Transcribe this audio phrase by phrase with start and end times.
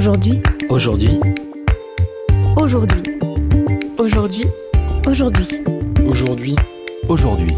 [0.00, 0.40] Aujourd'hui.
[0.70, 1.20] Aujourd'hui.
[2.56, 3.02] Aujourd'hui.
[3.98, 4.44] Aujourd'hui.
[5.06, 5.46] Aujourd'hui.
[6.06, 6.56] Aujourd'hui.
[7.06, 7.54] Aujourd'hui.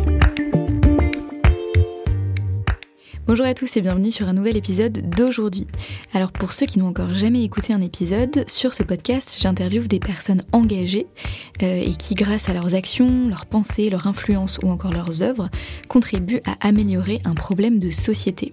[3.29, 5.69] Bonjour à tous et bienvenue sur un nouvel épisode d'aujourd'hui.
[6.13, 10.01] Alors pour ceux qui n'ont encore jamais écouté un épisode, sur ce podcast j'interviewe des
[10.01, 11.07] personnes engagées
[11.63, 15.49] euh, et qui grâce à leurs actions, leurs pensées, leur influence ou encore leurs œuvres
[15.87, 18.53] contribuent à améliorer un problème de société.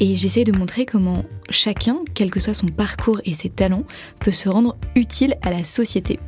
[0.00, 3.84] Et j'essaie de montrer comment chacun, quel que soit son parcours et ses talents,
[4.20, 6.18] peut se rendre utile à la société.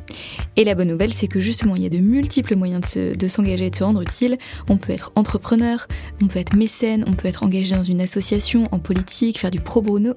[0.55, 3.67] Et la bonne nouvelle, c'est que justement, il y a de multiples moyens de s'engager
[3.67, 4.37] et de se rendre utile.
[4.69, 5.87] On peut être entrepreneur,
[6.21, 9.59] on peut être mécène, on peut être engagé dans une association, en politique, faire du
[9.59, 10.13] pro bono,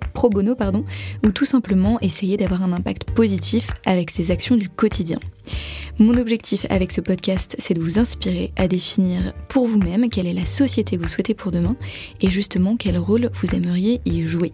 [1.24, 5.18] ou tout simplement essayer d'avoir un impact positif avec ses actions du quotidien.
[5.98, 10.32] Mon objectif avec ce podcast, c'est de vous inspirer à définir pour vous-même quelle est
[10.32, 11.76] la société que vous souhaitez pour demain
[12.20, 14.52] et justement quel rôle vous aimeriez y jouer.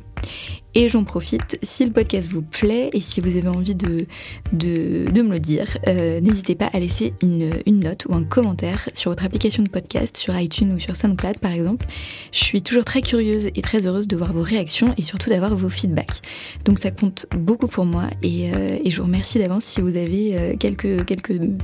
[0.78, 4.06] Et j'en profite, si le podcast vous plaît et si vous avez envie de,
[4.52, 9.24] me le dire, euh, n'hésitez pas à laisser une, note ou un commentaire sur votre
[9.24, 11.86] application de podcast, sur iTunes ou sur SoundCloud par exemple.
[12.30, 15.56] Je suis toujours très curieuse et très heureuse de voir vos réactions et surtout d'avoir
[15.56, 16.20] vos feedbacks.
[16.66, 20.36] Donc ça compte beaucoup pour moi et, euh, je vous remercie d'avance si vous avez
[20.36, 21.06] euh, quelques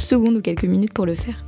[0.01, 1.45] secondes ou quelques minutes pour le faire.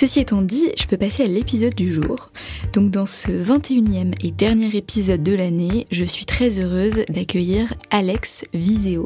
[0.00, 2.30] Ceci étant dit, je peux passer à l'épisode du jour.
[2.72, 8.46] Donc dans ce 21e et dernier épisode de l'année, je suis très heureuse d'accueillir Alex
[8.54, 9.04] Viseo.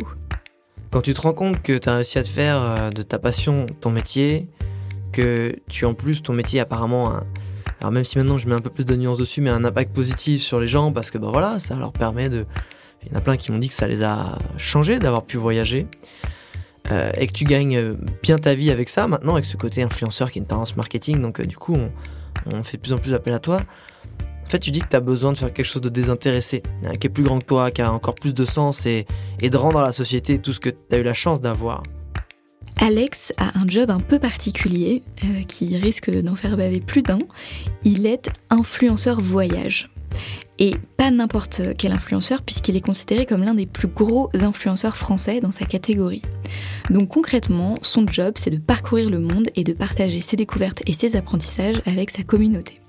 [0.93, 3.19] Quand tu te rends compte que tu as réussi à te faire euh, de ta
[3.19, 4.47] passion ton métier,
[5.11, 7.15] que tu en plus ton métier apparemment
[7.81, 9.93] alors même si maintenant je mets un peu plus de nuances dessus, mais un impact
[9.93, 12.47] positif sur les gens parce que ben voilà, ça leur permet de
[13.03, 15.39] il y en a plein qui m'ont dit que ça les a changés d'avoir pu
[15.39, 15.89] voyager.
[16.91, 19.83] Euh, et que tu gagnes euh, bien ta vie avec ça, maintenant avec ce côté
[19.83, 21.75] influenceur qui est une tendance marketing, donc euh, du coup
[22.53, 23.63] on, fait plus en plus appel à toi.
[24.45, 26.63] En fait, tu dis que tu as besoin de faire quelque chose de désintéressé,
[27.01, 29.07] qui est plus grand que toi, qui a encore plus de sens et,
[29.41, 31.83] de rendre à la société tout ce que tu as eu la chance d'avoir.
[32.77, 35.03] Alex a un job un peu particulier
[35.49, 37.19] qui risque d'en faire baver plus d'un.
[37.85, 39.89] Il est influenceur voyage
[40.59, 45.41] et pas n'importe quel influenceur puisqu'il est considéré comme l'un des plus gros influenceurs français
[45.41, 46.23] dans sa catégorie.
[46.91, 50.93] Donc concrètement, son job c'est de parcourir le monde et de partager ses découvertes et
[50.93, 52.81] ses apprentissages avec sa communauté.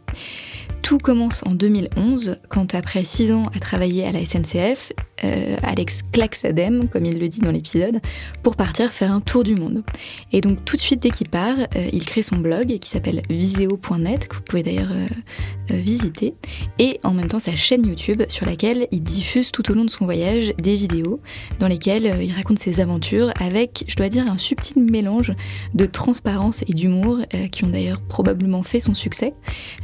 [0.86, 6.02] Tout commence en 2011 quand après six ans à travailler à la SNCF, euh, Alex
[6.12, 6.50] claque sa
[6.92, 8.02] comme il le dit dans l'épisode,
[8.44, 9.84] pour partir faire un tour du monde.
[10.32, 13.22] Et donc tout de suite dès qu'il part, euh, il crée son blog qui s'appelle
[13.30, 15.08] viseo.net, que vous pouvez d'ailleurs euh,
[15.70, 16.34] visiter,
[16.80, 19.90] et en même temps sa chaîne YouTube sur laquelle il diffuse tout au long de
[19.90, 21.20] son voyage des vidéos
[21.60, 25.34] dans lesquelles il raconte ses aventures avec, je dois dire, un subtil mélange
[25.74, 27.20] de transparence et d'humour
[27.52, 29.34] qui ont d'ailleurs probablement fait son succès.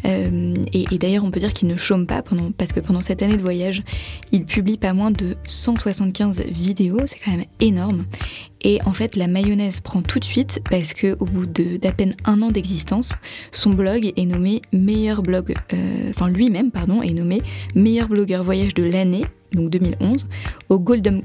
[0.03, 2.21] et, et d'ailleurs on peut dire qu'il ne chôme pas
[2.57, 3.83] parce que pendant cette année de voyage,
[4.31, 8.05] il publie pas moins de de 175 vidéos, c'est quand même énorme.
[8.63, 12.15] Et en fait, la mayonnaise prend tout de suite parce que au bout d'à peine
[12.25, 13.13] un an d'existence,
[13.51, 17.41] son blog est nommé meilleur blog, euh, enfin lui-même pardon, est nommé
[17.75, 20.27] meilleur blogueur voyage de l'année donc 2011,
[20.69, 21.21] au Golden,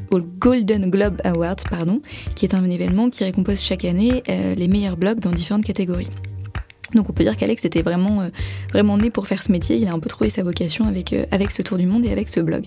[0.91, 2.01] Globe Awards, pardon,
[2.35, 6.09] qui est un événement qui récompense chaque année euh, les meilleurs blogs dans différentes catégories.
[6.97, 8.29] Donc on peut dire qu'Alex était vraiment, euh,
[8.73, 9.77] vraiment né pour faire ce métier.
[9.77, 12.11] Il a un peu trouvé sa vocation avec, euh, avec ce tour du monde et
[12.11, 12.65] avec ce blog.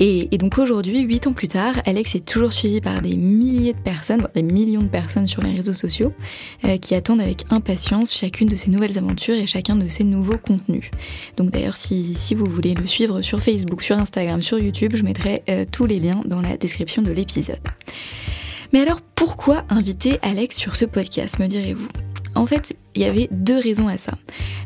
[0.00, 3.78] Et, donc aujourd'hui, huit ans plus tard, Alex est toujours suivi par des milliers de
[3.78, 6.12] personnes, des millions de personnes sur les réseaux sociaux,
[6.64, 10.38] euh, qui attendent avec impatience chacune de ses nouvelles aventures et chacun de ses nouveaux
[10.38, 10.90] contenus.
[11.36, 15.02] Donc d'ailleurs, si, si vous voulez le suivre sur Facebook, sur Instagram, sur YouTube, je
[15.02, 15.42] mettrai
[15.72, 17.58] tous les liens dans la description de l'épisode.
[18.72, 21.88] Mais alors pourquoi inviter Alex sur ce podcast, me direz-vous?
[22.34, 24.12] En fait, il y avait deux raisons à ça.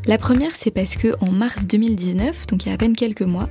[0.07, 3.23] La première, c'est parce que en mars 2019, donc il y a à peine quelques
[3.23, 3.49] mois,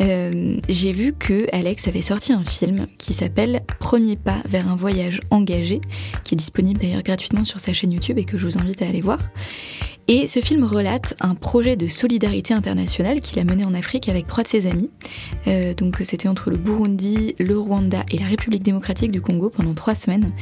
[0.00, 4.76] euh, j'ai vu que Alex avait sorti un film qui s'appelle Premier pas vers un
[4.76, 5.80] voyage engagé,
[6.24, 8.88] qui est disponible d'ailleurs gratuitement sur sa chaîne YouTube et que je vous invite à
[8.88, 9.18] aller voir.
[10.08, 14.26] Et ce film relate un projet de solidarité internationale qu'il a mené en Afrique avec
[14.26, 14.90] trois de ses amis.
[15.46, 19.74] Euh, donc c'était entre le Burundi, le Rwanda et la République démocratique du Congo pendant
[19.74, 20.32] trois semaines.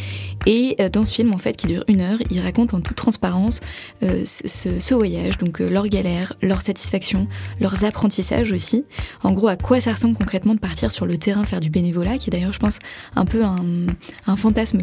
[0.47, 2.97] Et euh, dans ce film, en fait, qui dure une heure, il raconte en toute
[2.97, 3.61] transparence
[4.03, 7.29] euh, ce, voyage, donc leurs galères, leurs satisfactions,
[7.61, 8.85] leurs apprentissages aussi.
[9.23, 12.17] En gros, à quoi ça ressemble concrètement de partir sur le terrain faire du bénévolat,
[12.17, 12.79] qui est d'ailleurs, je pense,
[13.15, 13.87] un peu un,
[14.27, 14.79] un fantasme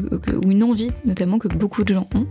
[0.46, 2.28] ou une envie, notamment que beaucoup de gens ont.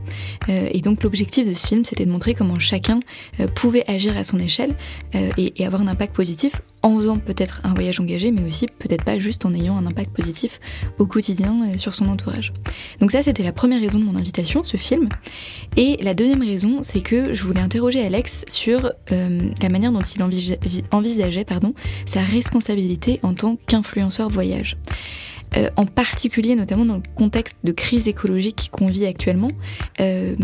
[0.48, 3.00] et donc l'objectif de ce film, c'était de montrer comment chacun
[3.40, 4.74] euh, pouvait agir à son échelle
[5.14, 9.04] euh, et, avoir un impact positif en faisant peut-être un voyage engagé, mais aussi peut-être
[9.04, 10.60] pas juste en ayant un impact positif
[10.98, 12.52] au quotidien euh, sur son entourage.
[13.00, 15.08] Donc ça, c'était la première raison de mon invitation, ce film.
[15.76, 20.22] Et la deuxième raison, c'est que je voulais interroger Alex sur la manière dont il
[20.92, 21.46] envisageait,
[22.06, 24.76] sa responsabilité en tant qu'influenceur voyage.
[25.56, 29.50] Euh, en particulier notamment dans le contexte de crise écologique qu'on vit actuellement.
[30.00, 30.34] Euh,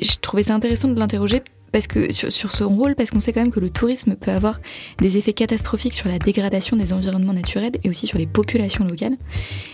[0.00, 1.42] je trouvais ça intéressant de l'interroger
[1.72, 4.60] parce que sur, son rôle, parce qu'on sait quand même que le tourisme peut avoir
[4.98, 9.16] des effets catastrophiques sur la dégradation des environnements naturels et aussi sur les populations locales.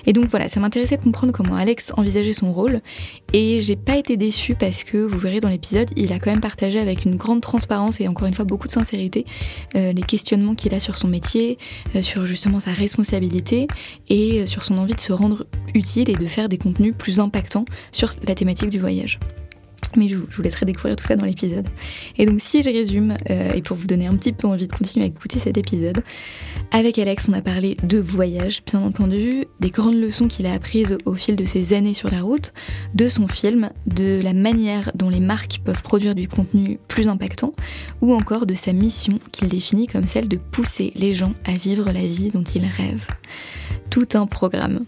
[0.07, 2.81] Et donc voilà, ça m'intéressait de comprendre comment Alex envisageait son rôle.
[3.33, 6.41] Et j'ai pas été déçue parce que vous verrez dans l'épisode, il a quand même
[6.41, 9.27] partagé avec une grande transparence et encore une fois beaucoup de sincérité
[9.75, 11.59] euh, les questionnements qu'il a sur son métier,
[11.97, 13.67] euh, sur justement sa responsabilité
[14.09, 17.21] et euh, sur son envie de se rendre utile et de faire des contenus plus
[17.21, 19.19] impactants sur la thématique du voyage.
[19.97, 21.67] Mais je vous, laisserai découvrir tout ça dans l'épisode.
[22.17, 24.73] Et donc si je résume, euh, et pour vous donner un petit peu envie de
[24.73, 26.03] continuer à écouter cet épisode,
[26.71, 30.97] avec Alex on a parlé de voyage, bien entendu, des grandes leçons qu'il a apprises
[31.05, 32.53] au fil de ses années sur la route,
[32.95, 37.55] de son film, de la manière dont les marques peuvent produire du contenu plus impactant,
[38.01, 41.91] ou encore de sa mission qu'il définit comme celle de pousser les gens à vivre
[41.91, 43.07] la vie dont ils rêvent.
[43.91, 44.85] Tout un programme.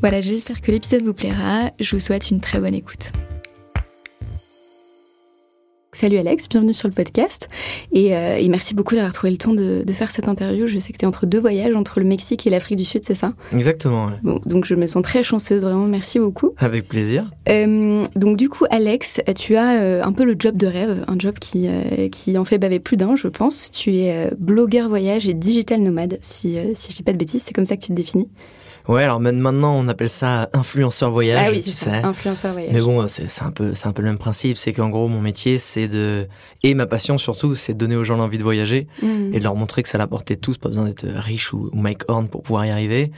[0.00, 3.12] Voilà, j'espère que l'épisode vous plaira, je vous souhaite une très bonne écoute.
[5.94, 7.50] Salut Alex, bienvenue sur le podcast
[7.94, 10.66] euh, et, merci beaucoup d'avoir trouvé le temps de, faire cette interview.
[10.66, 13.04] Je sais que tu es entre deux voyages, entre le Mexique et l'Afrique du Sud,
[13.04, 13.34] c'est ça?
[13.52, 14.10] Exactement.
[14.22, 16.54] Bon, donc je me sens très chanceuse, vraiment, merci beaucoup.
[16.56, 17.30] Avec plaisir.
[17.46, 21.18] Euh, donc du coup, Alex, tu as euh, un peu le job de rêve, un
[21.18, 21.68] job qui,
[22.10, 23.70] qui en fait baver plus d'un, je pense.
[23.70, 27.52] Tu es blogueur voyage et digital nomade, si, si je dis pas de bêtises, c'est
[27.52, 28.30] comme ça que tu te définis?
[28.88, 31.44] Ouais, alors maintenant on appelle ça influenceur voyage.
[31.46, 31.90] Ah oui, tu sais.
[31.90, 32.72] influenceur voyage.
[32.72, 34.56] Mais bon, c'est un peu, c'est un peu le même principe.
[34.56, 36.26] C'est qu'en gros, mon métier, c'est de
[36.62, 39.34] et ma passion surtout, c'est de donner aux gens l'envie de voyager mmh.
[39.34, 42.28] et de leur montrer que ça l'apportait tous, pas besoin d'être riche ou, Mike Horn
[42.28, 43.12] pour pouvoir y arriver.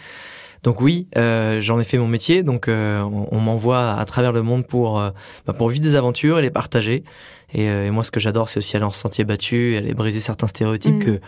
[0.63, 2.43] Donc oui, euh, j'en ai fait mon métier.
[2.43, 5.11] Donc euh, on, m'envoie à travers le monde pour euh,
[5.47, 7.05] bah, pour vivre des aventures et les partager.
[7.53, 10.49] Et, et moi, ce que j'adore, c'est aussi aller en sentier battu, aller briser certains
[10.49, 11.05] stéréotypes mmh.
[11.05, 11.21] que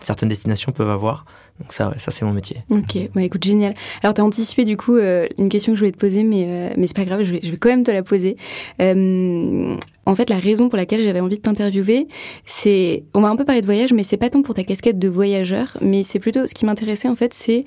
[0.00, 1.24] certaines destinations peuvent avoir.
[1.60, 2.58] Donc ça, ça c'est mon métier.
[2.70, 3.74] Ok, bah écoute, génial.
[4.02, 6.44] Alors tu as anticipé du coup euh, une question que je voulais te poser, mais,
[6.46, 8.36] euh, mais c'est pas grave, je vais, je vais quand même te la poser.
[8.80, 12.06] Euh, en fait, la raison pour laquelle j'avais envie de t'interviewer,
[12.44, 14.98] c'est, on va un peu parler de voyage, mais c'est pas tant pour ta casquette
[14.98, 17.64] de voyageur, mais c'est plutôt ce qui m'intéressait en fait, c'est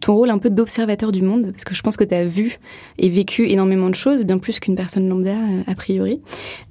[0.00, 2.58] ton rôle un peu d'observateur du monde, parce que je pense que tu as vu
[2.98, 6.20] et vécu énormément de choses, bien plus qu'une personne lambda euh, a priori.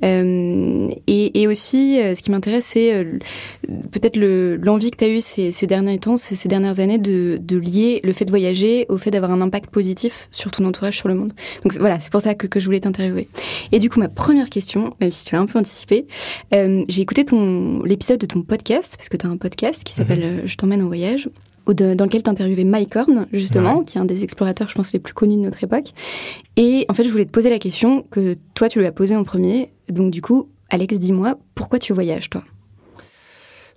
[0.03, 3.05] Euh, et, et, aussi, euh, ce qui m'intéresse, c'est
[3.91, 7.39] peut-être l'envie que tu as eue ces, ces, derniers temps, ces, ces dernières années, de,
[7.41, 10.97] de, lier le fait de voyager au fait d'avoir un impact positif sur ton entourage,
[10.97, 11.33] sur le monde.
[11.63, 13.27] Donc voilà, c'est pour ça que, que je voulais t'interviewer.
[13.71, 16.05] Et du coup, ma première question, même si tu l'as un peu anticipé,
[16.51, 20.41] j'ai écouté ton l'épisode de ton podcast, parce que tu as un podcast qui s'appelle
[20.41, 20.47] mhm.
[20.47, 21.29] Je t'emmène en voyage
[21.67, 24.99] dans lequel tu interviewais Mike Horn, justement, qui est un des explorateurs, je pense, les
[24.99, 25.89] plus connus de notre époque.
[26.57, 29.15] Et en fait, je voulais te poser la question que toi, tu lui as posée
[29.15, 29.71] en premier.
[29.89, 32.43] Donc, du coup, Alex, dis-moi, pourquoi tu voyages, toi?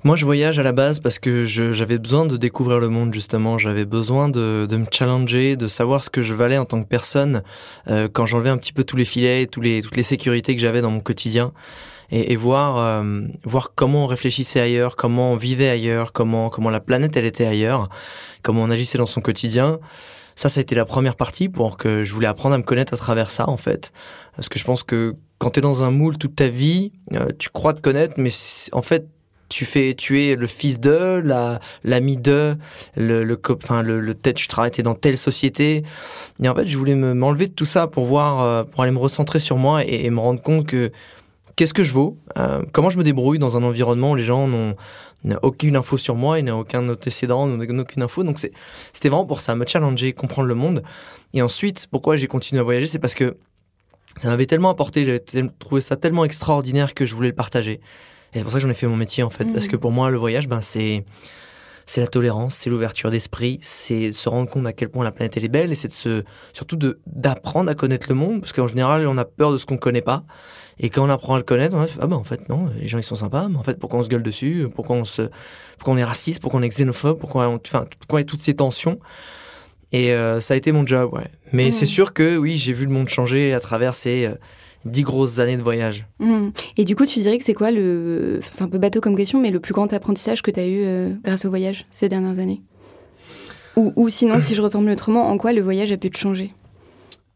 [0.05, 3.59] Moi, je voyage à la base parce que j'avais besoin de découvrir le monde, justement.
[3.59, 6.89] J'avais besoin de, de, me challenger, de savoir ce que je valais en tant que
[6.89, 7.43] personne
[7.89, 10.61] euh, quand j'enlevais un petit peu tous les filets, tous les, toutes les sécurités que
[10.61, 11.53] j'avais dans mon quotidien
[12.11, 16.81] et, voir euh, voir comment on réfléchissait ailleurs, comment on vivait ailleurs, comment comment la
[16.81, 17.89] planète elle était ailleurs,
[18.43, 19.79] comment on agissait dans son quotidien.
[20.37, 22.93] Ça, ça a été la première partie pour que je voulais apprendre à me connaître
[22.93, 23.91] à travers ça, en fait.
[24.37, 27.29] Parce que je pense que quand tu es dans un moule toute ta vie, euh,
[27.39, 28.31] tu crois te connaître, mais
[28.73, 29.07] en fait,
[29.49, 32.57] tu fais, tu es le fils de, la, l'ami de,
[32.97, 35.85] le, le, enfin, le, le tête, tu travailles dans telle société.
[36.43, 38.93] Et en fait, je voulais me, m'enlever de tout ça pour voir, euh, pour aller
[38.93, 40.91] me recentrer sur moi et me rendre compte que
[41.57, 44.47] qu'est-ce que je vaux, euh, comment je me débrouille dans un environnement où les gens
[44.47, 44.77] n'ont
[45.43, 48.23] aucune info sur moi, ils n'ont aucun antécédent, n'ont aucune info.
[48.23, 50.83] Donc c'était vraiment pour ça, me challenger, comprendre le monde.
[51.35, 53.37] Et ensuite, pourquoi j'ai continué à voyager, c'est parce que
[54.17, 57.81] ça m'avait tellement apporté, j'avais trouvé ça tellement extraordinaire que je voulais le partager.
[58.33, 59.71] Et c'est pour ça que j'en ai fait mon métier en fait, parce mmh.
[59.71, 61.05] que pour moi le voyage, ben c'est
[61.89, 65.37] c'est la tolérance, c'est l'ouverture d'esprit, c'est se rendre compte à quel point la planète
[65.37, 68.53] elle est belle et c'est de se surtout de d'apprendre à connaître le monde parce
[68.53, 70.25] qu'en général on a peur de ce qu'on connaît pas
[70.79, 72.87] et quand on apprend à le connaître, on fait, ah ben en fait non, les
[72.87, 75.23] gens ils sont sympas, mais en fait pourquoi on se gueule dessus, pourquoi on se,
[75.79, 78.29] pourquoi on est raciste, pourquoi on est xénophobe, pourquoi on, enfin pourquoi il y a
[78.29, 78.99] toutes ces tensions.
[79.93, 81.31] Et euh, ça a été mon job, ouais.
[81.53, 81.73] Mais mmh.
[81.73, 84.35] c'est sûr que oui, j'ai vu le monde changer à travers ces euh,
[84.85, 86.07] dix grosses années de voyage.
[86.19, 86.49] Mmh.
[86.77, 89.41] Et du coup, tu dirais que c'est quoi le, c'est un peu bateau comme question,
[89.41, 92.39] mais le plus grand apprentissage que tu as eu euh, grâce au voyage ces dernières
[92.39, 92.63] années?
[93.77, 96.53] Ou, ou sinon, si je reformule autrement, en quoi le voyage a pu te changer?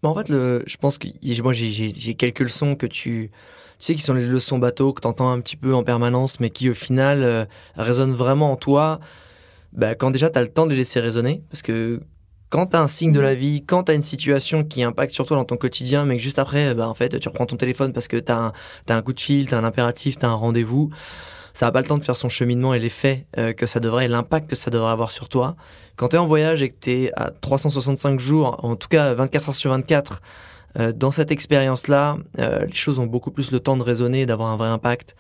[0.03, 1.09] Bah, en fait, le, je pense que
[1.43, 3.31] moi j'ai quelques leçons que tu,
[3.79, 6.41] tu sais qui sont les leçons bateau que tu entends un petit peu en permanence,
[6.41, 7.45] mais qui au final euh,
[7.77, 9.01] résonnent vraiment en toi.
[9.73, 12.01] Bah, quand déjà tu as le temps de les laisser résonner, parce que
[12.49, 15.13] quand tu as un signe de la vie, quand tu as une situation qui impacte
[15.13, 17.57] sur toi dans ton quotidien, mais que juste après, bah, en fait, tu reprends ton
[17.57, 18.53] téléphone parce que tu as,
[18.89, 20.91] as, un coup de fil, tu as un impératif, tu as un rendez-vous,
[21.53, 24.09] ça n'a pas le temps de faire son cheminement et l'effet euh, que ça devrait,
[24.09, 25.57] l'impact que ça devrait avoir sur toi.
[25.97, 29.15] Quand tu es en voyage et que tu es à 365 jours, en tout cas
[29.15, 30.23] 24 heures sur 24,
[30.79, 34.51] euh, dans cette expérience-là, euh, les choses ont beaucoup plus le temps de résonner, d'avoir
[34.51, 35.15] un vrai impact.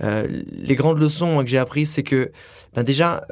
[0.00, 2.32] Les grandes leçons que j'ai apprises, c'est que
[2.74, 3.24] ben déjà,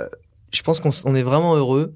[0.53, 1.93] je pense qu'on est vraiment heureux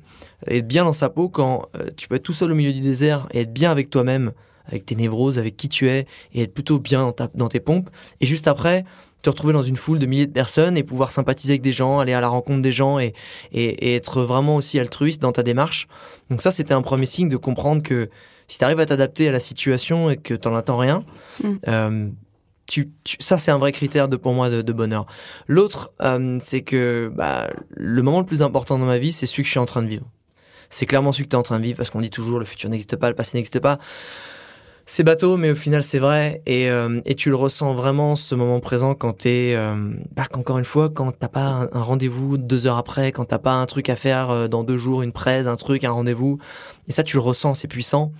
[0.48, 3.28] et bien dans sa peau quand tu peux être tout seul au milieu du désert
[3.30, 4.32] et être bien avec toi-même,
[4.66, 7.90] avec tes névroses, avec qui tu es, et être plutôt bien dans tes pompes.
[8.20, 8.84] Et juste après,
[9.22, 11.98] te retrouver dans une foule de milliers de personnes et pouvoir sympathiser avec des gens,
[11.98, 13.12] aller à la rencontre des gens et,
[13.52, 15.88] et, et être vraiment aussi altruiste dans ta démarche.
[16.30, 18.08] Donc ça, c'était un premier signe de comprendre que
[18.48, 21.04] si tu arrives à t'adapter à la situation et que tu n'en attends rien,
[21.42, 21.52] Mm.
[21.68, 22.08] euh,
[22.66, 25.06] tu, tu- ça c'est un vrai critère de, pour moi de, de bonheur.
[25.48, 29.42] L'autre, euh, c'est que bah, le moment le plus important dans ma vie, c'est celui
[29.42, 30.06] que je suis en train de vivre.
[30.70, 32.44] C'est clairement celui que tu es en train de vivre parce qu'on dit toujours le
[32.44, 33.78] futur n'existe pas, le passé n'existe pas.
[34.88, 38.36] C'est bateau, mais au final c'est vrai et, euh, et tu le ressens vraiment ce
[38.36, 39.74] moment présent quand t'es, euh,
[40.14, 43.40] bah, encore une fois, quand t'as pas un, un rendez-vous deux heures après, quand t'as
[43.40, 46.38] pas un truc à faire euh, dans deux jours, une presse, un truc, un rendez-vous,
[46.86, 48.12] et ça tu le ressens, c'est puissant.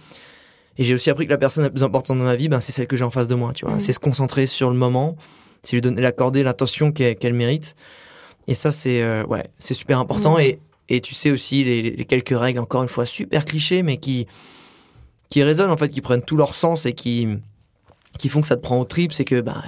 [0.79, 2.73] Et j'ai aussi appris que la personne la plus importante dans ma vie, ben, c'est
[2.73, 3.75] celle que j'ai en face de moi, tu vois.
[3.75, 3.81] Mhm.
[3.81, 5.17] C'est se concentrer sur le moment,
[5.63, 7.77] c'est lui donner, l'accorder l'attention qu'elle mérite.
[8.49, 10.35] Et ça, c'est euh, ouais, c'est super important.
[10.35, 10.41] Mhm.
[10.41, 10.59] Et,
[10.89, 14.27] et tu sais aussi les, les quelques règles, encore une fois, super clichés, mais qui,
[15.31, 17.29] qui résonnent, en fait, qui prennent tout leur sens et qui,
[18.19, 19.63] qui font que ça te prend au trip, c'est que bah,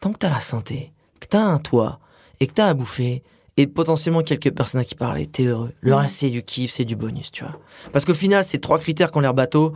[0.00, 1.98] tant que t'as la santé, que t'as un toit,
[2.40, 3.22] et que t'as à bouffer,
[3.56, 5.72] et potentiellement quelques personnes à qui parler, t'es heureux.
[5.80, 7.58] Le reste, c'est du kiff, c'est du bonus, tu vois.
[7.92, 9.74] Parce qu'au final, ces trois critères qui ont l'air bateau,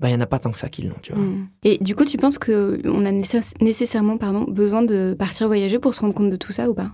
[0.00, 1.22] bah, il y en a pas tant que ça qui l'ont, tu vois.
[1.22, 1.48] Mm.
[1.64, 2.52] Et du coup, tu penses qu'on
[3.04, 6.68] a nécess- nécessairement pardon, besoin de partir voyager pour se rendre compte de tout ça
[6.68, 6.90] ou pas?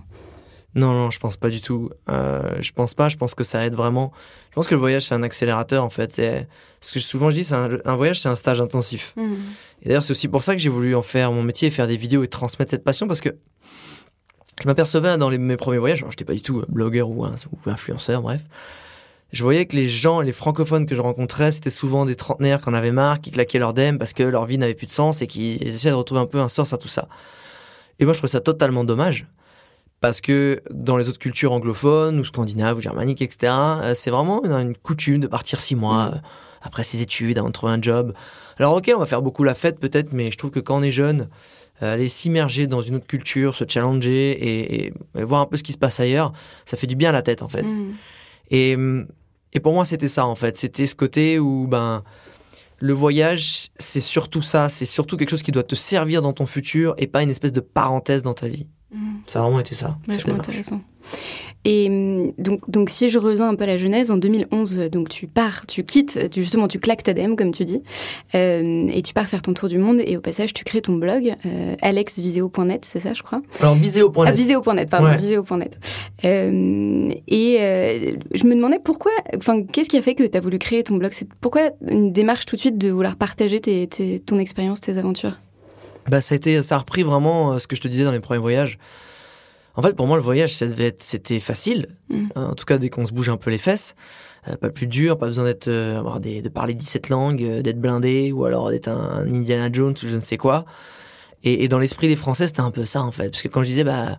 [0.75, 1.89] Non, non, je pense pas du tout.
[2.09, 3.09] Euh, je pense pas.
[3.09, 4.11] Je pense que ça aide vraiment.
[4.51, 6.11] Je pense que le voyage c'est un accélérateur en fait.
[6.11, 6.47] C'est
[6.79, 9.13] ce que souvent je dis, c'est un, un voyage c'est un stage intensif.
[9.15, 9.33] Mm.
[9.81, 11.87] Et d'ailleurs c'est aussi pour ça que j'ai voulu en faire mon métier et faire
[11.87, 13.29] des vidéos et transmettre cette passion parce que
[14.61, 17.35] je m'apercevais dans les, mes premiers voyages, alors j'étais pas du tout blogueur ou, un-
[17.51, 18.41] ou influenceur, bref.
[19.31, 22.69] Je voyais que les gens, les francophones que je rencontrais, c'était souvent des trentenaires qui
[22.69, 25.21] en avaient marre, qui claquaient leur dème parce que leur vie n'avait plus de sens
[25.21, 27.07] et qui essayaient de retrouver un peu un sens à tout ça.
[27.99, 29.27] Et moi, je trouvais ça totalement dommage.
[30.01, 34.43] Parce que dans les autres cultures anglophones, ou scandinaves, ou germaniques, etc., euh, c'est vraiment
[34.45, 36.17] une, une coutume de partir six mois euh,
[36.61, 38.13] après ses études, avant de trouver un job.
[38.57, 40.83] Alors ok, on va faire beaucoup la fête peut-être, mais je trouve que quand on
[40.83, 41.27] est jeune,
[41.83, 45.57] euh, aller s'immerger dans une autre culture, se challenger et, et- et voir un peu
[45.57, 46.31] ce qui se passe ailleurs,
[46.65, 47.63] ça fait du bien à la tête en fait.
[47.63, 47.93] Mm.
[48.51, 48.77] Et,
[49.53, 50.57] et pour moi, c'était ça, en fait.
[50.57, 52.03] C'était ce côté où, ben,
[52.79, 54.69] le voyage, c'est surtout ça.
[54.69, 57.51] C'est surtout quelque chose qui doit te servir dans ton futur et pas une espèce
[57.53, 58.67] de parenthèse dans ta vie.
[58.91, 58.97] Mm.
[59.27, 59.97] Ça a vraiment été ça.
[60.07, 60.81] Vachement intéressant.
[61.65, 64.89] Et hum, donc, donc, si je reviens un peu à la genèse, en 2011, euh,
[64.89, 67.83] donc tu pars, tu quittes, tu, justement, tu claques ta DM, comme tu dis,
[68.33, 70.93] euh, et tu pars faire ton tour du monde, et au passage, tu crées ton
[70.95, 73.41] blog, euh, alexviseo.net, c'est ça, je crois?
[73.59, 74.27] Alors, viséo.net.
[74.27, 75.17] Ah, viseo.net, pardon, Ouais.
[75.17, 75.77] viseo.net.
[76.23, 80.41] Euh, et euh, je me demandais pourquoi, enfin, qu'est-ce qui a fait que tu as
[80.41, 81.11] voulu créer ton blog?
[81.13, 84.97] C'est pourquoi une démarche tout de suite de vouloir partager tes, tes- ton expérience, tes
[84.97, 85.37] aventures?
[86.09, 88.11] Bah, ça a été, ça a repris vraiment euh, ce que je te disais dans
[88.11, 88.77] les premiers voyages.
[89.75, 91.87] En fait, pour moi, le voyage, c'était facile.
[92.09, 92.27] Mm.
[92.35, 93.95] Euh, En tout cas, dès qu'on se bouge un peu les fesses.
[94.47, 97.61] Euh, pas plus dur, pas besoin d'être, euh, avoir des, de parler 17 langues, euh,
[97.61, 100.65] d'être blindé, ou alors d'être un, un Indiana Jones ou je ne sais quoi.
[101.43, 103.29] Et, et dans l'esprit des Français, c'était un peu ça, en fait.
[103.29, 104.17] Parce que quand je disais, bah,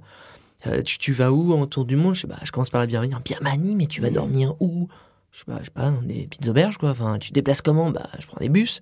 [0.85, 2.15] tu, tu vas où en tour du monde?
[2.15, 3.15] Je sais, bah, je commence par la Birmanie.
[3.15, 4.89] En Birmanie, mais tu vas dormir où?
[5.33, 6.91] Je sais pas, je sais pas, dans des petites auberges, quoi.
[6.91, 7.91] Enfin, tu te déplaces comment?
[7.91, 8.81] Bah, je prends des bus.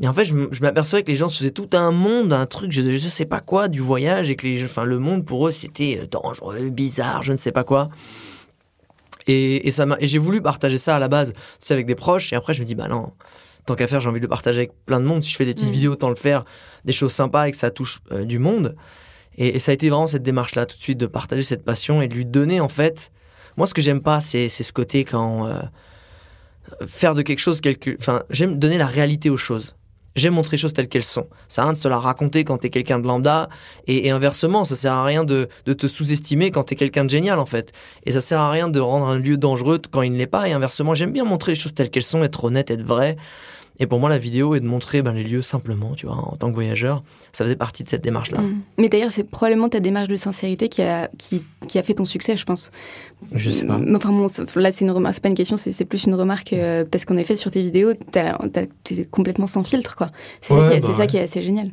[0.00, 2.46] Et en fait, je, je m'apercevais que les gens se faisaient tout un monde, un
[2.46, 5.46] truc, je, je sais pas quoi, du voyage, et que les, enfin, le monde pour
[5.46, 7.88] eux, c'était euh, dangereux, bizarre, je ne sais pas quoi.
[9.28, 11.86] Et, et ça m'a, et j'ai voulu partager ça à la base, tu sais, avec
[11.86, 13.12] des proches, et après, je me dis, bah non,
[13.66, 15.22] tant qu'à faire, j'ai envie de le partager avec plein de monde.
[15.22, 15.72] Si je fais des petites Mm.
[15.72, 16.44] vidéos, autant le faire,
[16.84, 18.74] des choses sympas et que ça touche euh, du monde.
[19.38, 22.02] Et, et ça a été vraiment cette démarche-là, tout de suite, de partager cette passion
[22.02, 23.12] et de lui donner, en fait.
[23.56, 25.46] Moi, ce que j'aime pas, c'est, c'est ce côté quand.
[25.46, 25.60] euh,
[26.86, 29.74] faire de quelque chose quelque enfin j'aime donner la réalité aux choses
[30.16, 31.26] j'aime montrer les choses telles qu'elles sont.
[31.48, 33.48] Ça sert à rien de se la raconter quand t'es quelqu'un de lambda.
[33.86, 37.38] Et, inversement ça sert à rien de, de te sous-estimer quand t'es quelqu'un de génial
[37.38, 37.72] en fait.
[38.04, 40.48] Et ça sert à rien de rendre un lieu dangereux quand il ne l'est pas.
[40.48, 43.16] Et inversement j'aime bien montrer les choses telles qu'elles sont être honnête être vrai
[43.78, 46.36] et pour moi la vidéo est de montrer ben, les lieux simplement tu vois en
[46.36, 47.02] tant que voyageur
[47.32, 48.60] ça faisait partie de cette démarche là Mm.
[48.78, 52.04] Mais d'ailleurs, c'est probablement ta démarche de sincérité qui a, qui, qui a fait ton
[52.04, 52.70] succès, je pense.
[53.32, 54.26] je sais pas Enfin, bon,
[54.56, 57.04] là, c'est une remarque, c'est pas une question, c'est c'est plus une remarque euh, parce
[57.04, 58.32] qu'en effet, sur tes vidéos, t'es
[59.10, 60.10] complètement sans filtre, quoi.
[60.40, 61.70] C'est Ouais, ça, qui est- bah c'est ça qui est assez génial.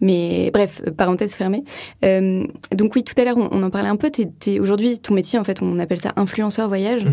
[0.00, 1.64] Mais bref, parenthèse fermée.
[2.04, 4.10] Euh, donc oui, tout à l'heure, on, on en parlait un peu.
[4.60, 7.04] Aujourd'hui, ton métier, en fait, on appelle ça influenceur voyage.
[7.04, 7.12] Mhm.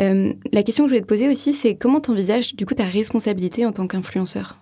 [0.00, 2.84] Euh, la question que je voulais te poser aussi, c'est comment t'envisages du coup ta
[2.84, 4.58] responsabilité en tant qu'influenceur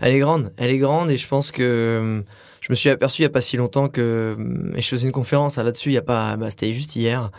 [0.00, 2.22] Elle est grande, elle est grande et je pense que
[2.60, 4.36] je me suis aperçu il n'y a pas si longtemps que,
[4.76, 7.30] et je faisais une conférence là-dessus, il y a pas, bah, c'était juste hier.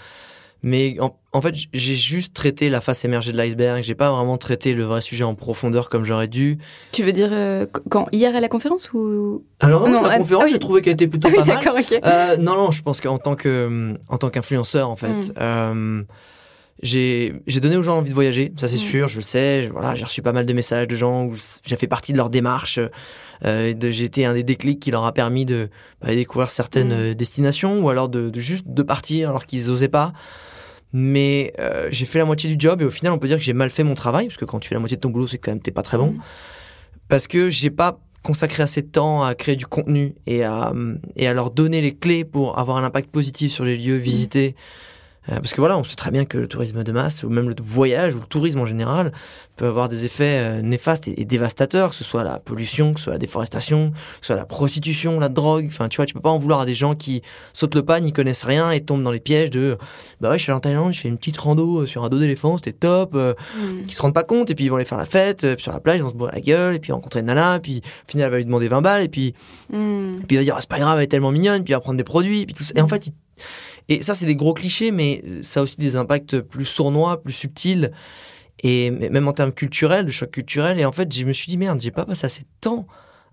[0.64, 3.84] Mais en, fait, j'ai juste traité la face émergée de l'iceberg.
[3.84, 6.58] J'ai pas vraiment traité le vrai sujet en profondeur comme j'aurais dû.
[6.92, 9.44] Tu veux dire euh, quand hier à la conférence ou?
[9.60, 11.80] Alors non, la conférence, j'ai trouvé qu'elle était plutôt ah pas mal.
[11.80, 12.00] Okay.
[12.04, 15.14] Euh, non, non, je pense qu'en tant que en tant qu'influenceur, en fait.
[15.14, 15.34] Hmm.
[15.40, 16.04] Euh,
[16.84, 18.80] j'ai donné aux gens envie de voyager, ça c'est hmm.
[18.80, 19.70] sûr, je le sais.
[19.72, 22.30] Voilà, j'ai reçu pas mal de messages de gens où j'ai fait partie de leur
[22.30, 22.80] démarche.
[23.46, 25.70] Euh, j'ai été un des déclics qui leur a permis de
[26.02, 27.14] bah, découvrir certaines hmm.
[27.16, 30.14] destinations ou alors de, de, juste de partir alors qu'ils osaient pas.
[30.94, 33.44] Mais euh, j'ai fait la moitié du job et au final, on peut dire que
[33.44, 35.28] j'ai mal fait mon travail, parce que quand tu fais la moitié de ton boulot,
[35.28, 36.12] c'est quand même t'es pas très bon.
[36.12, 36.22] Mm.
[37.10, 40.74] Parce que j'ai pas consacré assez de temps à créer du contenu et à,
[41.16, 44.56] et à leur donner les clés pour avoir un impact positif sur les lieux visités.
[44.58, 44.62] Euh,
[45.28, 47.56] parce que voilà, on sait très bien que le tourisme de masse, ou même le
[47.62, 49.12] voyage, ou le tourisme en général,
[49.58, 53.06] peut avoir des effets euh, néfastes et, dévastateurs, que ce soit la pollution, que ce
[53.06, 55.66] soit la déforestation, que ce soit la prostitution, la drogue.
[55.68, 58.00] Enfin, tu vois, tu peux pas en vouloir à des gens qui sautent le pas,
[58.00, 59.78] n'y connaissent rien et tombent dans les pièges de
[60.22, 62.20] bah ouais, je suis en Thaïlande, je fais une petite rando euh, sur un dos
[62.20, 63.86] d'éléphant, c'était top, mm.
[63.88, 65.74] qui se rendent pas compte, et puis ils vont aller faire la fête, puis sur
[65.74, 68.28] la plage, ils vont se boire la gueule, et puis rencontrer une nana, puis final,
[68.28, 69.34] elle va lui demander 20 balles, et puis,
[69.72, 70.20] mm.
[70.28, 71.82] puis il va dire, ah, c'est pas grave, elle est tellement mignonne, puis il va
[71.82, 72.74] prendre des produits, et puis tout ça.
[72.76, 73.14] Et en fait, il
[73.90, 77.34] et ça, c'est des gros clichés, mais ça a aussi des impacts plus sournois, plus
[77.34, 77.92] subtils,
[78.64, 80.80] et même en termes culturels, de choc culturel.
[80.80, 82.88] Et en fait, je me suis dit, merde, j'ai pas passé assez de temps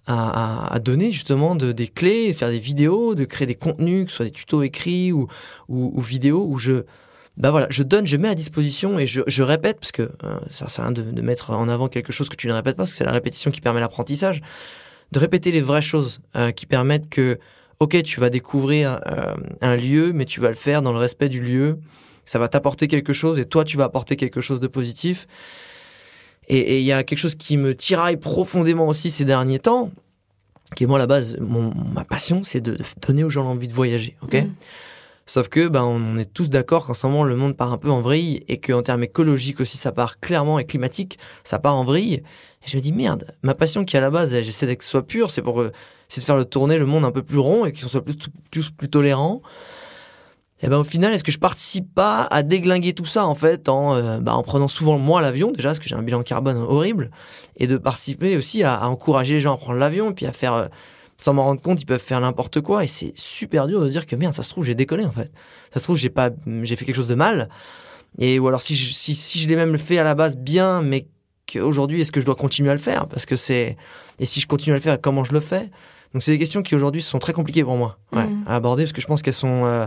[0.07, 4.17] à, donner justement de, des clés, faire des vidéos, de créer des contenus, que ce
[4.19, 5.29] soit des tutos écrits ou,
[5.69, 6.85] ou, vidéos, où je,
[7.37, 10.69] bah voilà, je donne, je mets à disposition et je, répète, parce que euh, ça
[10.69, 12.91] sert à rien de, mettre en avant quelque chose que tu ne répètes pas, parce
[12.91, 14.43] que c'est la répétition qui permet l'apprentissage,
[15.13, 17.39] de répéter les vraies choses euh, qui permettent que
[17.81, 21.29] ok, tu vas découvrir euh, un lieu, mais tu vas le faire dans le respect
[21.29, 21.79] du lieu.
[22.25, 25.27] Ça va t'apporter quelque chose et toi, tu vas apporter quelque chose de positif.
[26.49, 29.91] Et il y a quelque chose qui me tiraille profondément aussi ces derniers temps,
[30.77, 34.17] qui est moi, la base, ma passion, c'est de, donner aux gens l'envie de voyager,
[34.23, 34.35] ok?
[34.35, 34.51] Mmh.
[35.27, 37.91] Sauf que ben, on est tous d'accord qu'en ce moment le monde part un peu
[37.91, 41.85] en vrille et qu'en termes écologiques aussi ça part clairement et climatique, ça part en
[41.85, 42.23] vrille.
[42.65, 45.31] Et je me dis merde, ma passion qui à la base j'essaie d'être soit pure,
[45.31, 45.65] c'est pour
[46.09, 48.17] c'est de faire le tourner le monde un peu plus rond et qu'on soit plus,
[48.51, 49.43] tous plus tolérants.
[50.63, 53.69] Et ben au final, est-ce que je participe pas à déglinguer tout ça en fait
[53.69, 56.57] en, euh, bah, en prenant souvent moi l'avion déjà parce que j'ai un bilan carbone
[56.57, 57.11] horrible
[57.57, 60.67] et de participer aussi à, encourager les gens à prendre l'avion puis à faire euh,
[61.17, 64.07] sans m'en rendre compte ils peuvent faire n'importe quoi et c'est super dur de dire
[64.07, 65.31] que merde ça se trouve j'ai déconné en fait
[65.73, 66.31] ça se trouve j'ai pas
[66.63, 67.49] j'ai fait quelque chose de mal
[68.19, 70.83] et ou alors si je, si, si je l'ai même fait à la base bien
[70.83, 71.07] mais
[71.53, 73.09] qu'aujourd'hui est-ce que je dois continuer à le faire?
[73.09, 73.77] Parce que c'est
[74.19, 75.71] et si je continue à le faire comment je le fais?
[76.13, 78.45] Donc c'est des questions qui aujourd'hui sont très compliquées pour moi mm.
[78.47, 79.87] à aborder parce que je pense qu'elles sont euh,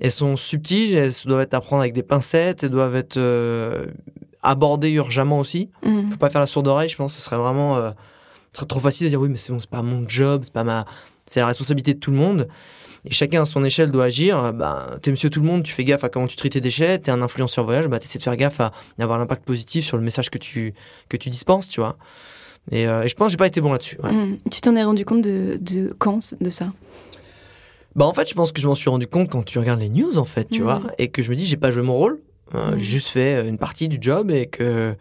[0.00, 3.86] elles sont subtiles, elles doivent être à prendre avec des pincettes, elles doivent être euh,
[4.42, 5.70] abordées urgemment aussi.
[5.84, 6.10] Mm.
[6.10, 7.14] Faut pas faire la sourde oreille, je pense.
[7.14, 7.90] Ce serait vraiment euh,
[8.54, 10.86] trop facile de dire oui, mais c'est bon, c'est pas mon job, c'est pas ma,
[11.26, 12.48] c'est la responsabilité de tout le monde.
[13.06, 14.54] Et chacun à son échelle doit agir.
[14.54, 16.98] Bah, t'es monsieur tout le monde, tu fais gaffe à comment tu traites tes déchets.
[16.98, 20.02] T'es un influenceur voyage, bah t'essaies de faire gaffe à avoir l'impact positif sur le
[20.02, 20.74] message que tu
[21.10, 21.96] que tu dispenses, tu vois.
[22.72, 23.98] Euh, et, je pense que j'ai pas été bon là-dessus.
[24.02, 24.36] Hmm.
[24.50, 26.72] Tu t'en es rendu compte de, de quand de ça?
[27.94, 29.90] Bah en fait, je pense que je m'en suis rendu compte quand tu regardes les
[29.90, 30.64] news en fait, tu hmm.
[30.64, 32.20] vois, et que je me dis j'ai pas joué mon rôle,
[32.52, 32.78] hmm.
[32.78, 34.96] j'ai juste fait euh, une partie du job et que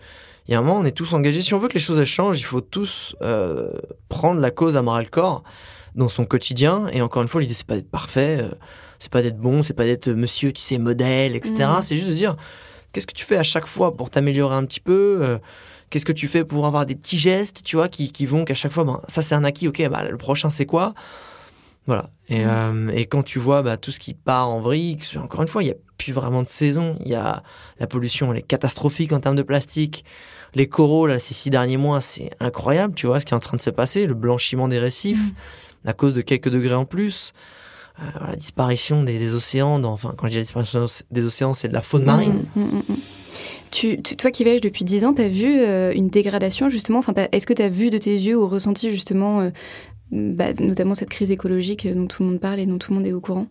[0.47, 1.41] il y a un moment on est tous engagés.
[1.41, 3.71] Si on veut que les choses elles changent, il faut tous euh,
[4.09, 5.43] prendre la cause à moral le corps
[5.95, 6.87] dans son quotidien.
[6.91, 8.45] Et encore une fois, l'idée c'est pas d'être parfait,
[8.99, 11.55] c'est pas d'être bon, c'est pas d'être monsieur, tu sais, modèle, etc.
[11.81, 12.35] C'est juste de dire
[12.91, 15.39] qu'est-ce que tu fais à chaque fois pour t'améliorer un petit peu
[15.93, 18.55] Qu'est-ce que tu fais pour avoir des petits gestes, tu vois, qui, qui vont qu'à
[18.55, 20.95] chaque fois, ben, ça c'est un acquis, ok, bah, le prochain c'est quoi?
[21.85, 22.09] Voilà.
[22.29, 22.47] Et, mmh.
[22.47, 25.63] euh, et, quand tu vois bah, tout ce qui part en vrille, encore une fois,
[25.63, 26.97] il n'y a plus vraiment de saison.
[27.01, 27.43] Il y a
[27.79, 30.05] la pollution, elle est catastrophique en termes de plastique.
[30.55, 33.41] Les coraux, là, ces six derniers mois, c'est incroyable, tu vois, ce qui est en
[33.41, 35.89] train de se passer, le blanchiment des récifs, mmh.
[35.89, 37.33] à cause de quelques degrés en plus.
[37.99, 41.73] Euh, la disparition des, océans, enfin, quand je dis la disparition des océans, c'est de
[41.73, 42.45] la faune marine.
[42.55, 42.79] Mmh,
[44.17, 46.99] toi qui voyages depuis 10 ans, tu as vu euh, une dégradation justement?
[46.99, 49.49] Enfin, Est-ce que tu as vu de tes yeux ou ressenti justement euh,
[50.13, 53.07] bah, notamment cette crise écologique dont tout le monde parle et dont tout le monde
[53.07, 53.47] est au courant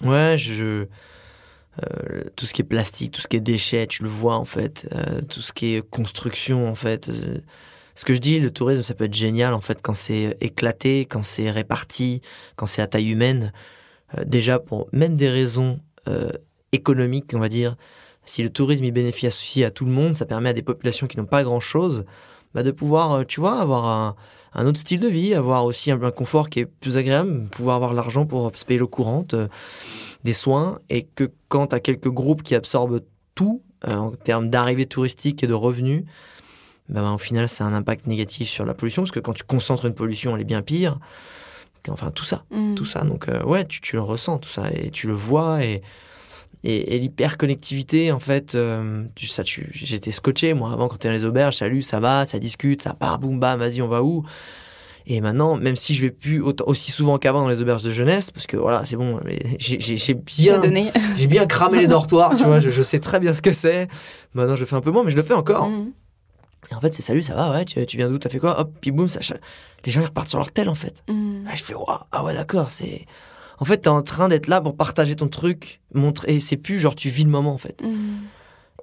[0.00, 0.36] Ouais.
[0.40, 4.44] Euh, tout ce qui est plastique, tout ce qui est déchets, tu le vois en
[4.44, 4.88] fait,
[5.28, 7.08] tout ce qui est construction en fait.
[7.94, 11.04] ce que je dis, le tourisme, ça peut être génial en fait quand c'est éclaté,
[11.04, 12.20] quand c'est réparti,
[12.56, 13.52] quand c'est à taille humaine.
[14.26, 15.78] déjà pour même des raisons
[16.72, 17.76] économiques, on va dire,
[18.24, 21.16] si le tourisme y bénéficie à tout le monde, ça permet à des populations qui
[21.16, 22.04] n'ont pas grand-chose
[22.54, 24.16] bah, de pouvoir, euh, tu vois, avoir
[24.54, 27.92] un, autre style de vie, avoir aussi un, confort qui est plus agréable, pouvoir avoir
[27.92, 29.48] l'argent pour se payer l'eau courante, euh,
[30.24, 33.00] des soins, et que quand tu as quelques groupes qui absorbent
[33.34, 36.04] tout euh, en termes d'arrivée touristique et de revenus,
[36.88, 39.44] bah, bah, au final, c'est un impact négatif sur la pollution, parce que quand tu
[39.44, 40.98] concentres une pollution, elle est bien pire.
[41.90, 42.74] Enfin tout ça, Mm.
[42.74, 43.02] tout ça.
[43.04, 44.70] Donc euh, ouais, tu, tu le ressens tout ça.
[44.72, 45.64] Et tu le vois.
[45.64, 45.82] Et
[46.64, 51.08] et, et l'hyperconnectivité en fait, euh, tu, ça, tu, j'étais scotché moi avant quand t'es
[51.08, 54.02] dans les auberges, salut, ça va, ça discute, ça part, boum bam, vas-y, on va
[54.02, 54.24] où?
[55.10, 57.90] Et maintenant, même si je vais plus autant- aussi souvent qu'avant dans les auberges de
[57.90, 59.18] jeunesse, parce que voilà, c'est bon,
[59.58, 60.60] j'ai bien,
[61.16, 63.88] j'ai bien cramé les dortoirs, tu vois, je, je sais très bien ce que c'est.
[64.34, 65.70] Maintenant, je le fais un peu moins, mais je le fais encore.
[65.70, 65.92] Mm.
[66.70, 68.60] Et en fait, c'est salut, ça va, ouais, tu, tu viens d'où, t'as fait quoi?
[68.60, 69.20] Hop, puis boum, ça,
[69.86, 71.02] les gens ils repartent sur leur tel en fait.
[71.08, 71.46] Mm.
[71.48, 73.06] Ah, je fais, waouh, ah ouais, d'accord, c'est.
[73.60, 76.36] En fait, t'es en train d'être là pour partager ton truc, montrer.
[76.36, 77.82] Et c'est plus genre tu vis le moment en fait.
[77.82, 77.88] Mm.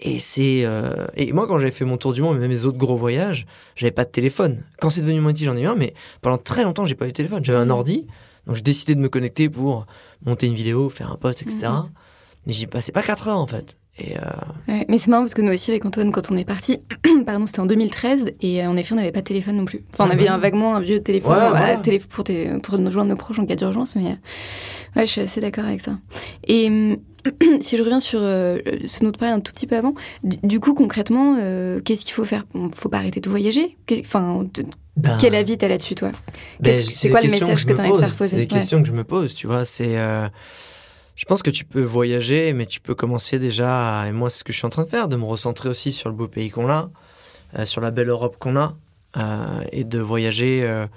[0.01, 0.65] Et c'est.
[0.65, 3.45] euh, Et moi, quand j'avais fait mon tour du monde, même mes autres gros voyages,
[3.75, 4.63] j'avais pas de téléphone.
[4.81, 7.09] Quand c'est devenu mon j'en ai eu un, mais pendant très longtemps, j'ai pas eu
[7.09, 7.43] de téléphone.
[7.45, 7.71] J'avais un Mhm.
[7.71, 8.07] ordi,
[8.45, 9.85] donc j'ai décidé de me connecter pour
[10.25, 11.59] monter une vidéo, faire un post, etc.
[11.71, 11.89] Mhm.
[12.45, 13.77] Mais j'y passais pas 4 heures en fait.
[13.97, 14.21] Et euh,
[14.67, 16.79] Ouais, mais c'est marrant parce que nous aussi avec Antoine quand on est parti,
[17.25, 19.83] pardon c'était en 2013 et euh, en effet on n'avait pas de téléphone non plus.
[19.93, 21.77] Enfin on Ah avait un vaguement un vieux téléphone Ouais, voilà.
[22.09, 24.15] pour, tes- pour nous joindre nos proches en cas d'urgence mais euh,
[24.99, 25.97] ouais je suis assez d'accord avec ça.
[26.45, 26.97] Et
[27.61, 29.93] si je reviens sur euh, ce dont tu parlais un tout petit peu avant,
[30.25, 32.45] du, du coup concrètement euh, qu'est-ce qu'il faut faire?
[32.73, 33.77] Faut pas arrêter de voyager?
[34.01, 34.45] Enfin
[34.97, 36.11] ben, quel avis t'as là-dessus toi?
[36.59, 38.29] Ben, que- c'est des quoi le message que me t'as envie de faire poser?
[38.31, 39.63] C'est des questions que je me pose, tu vois.
[39.65, 39.97] C'est,
[41.15, 44.39] je pense que tu peux voyager, mais tu peux commencer déjà, à- et moi c'est
[44.39, 46.27] ce que je suis en train de faire, de me recentrer aussi sur le beau
[46.27, 46.89] pays qu'on a,
[47.57, 48.75] euh, sur la belle Europe qu'on a,
[49.17, 50.87] euh, et de voyager, euh,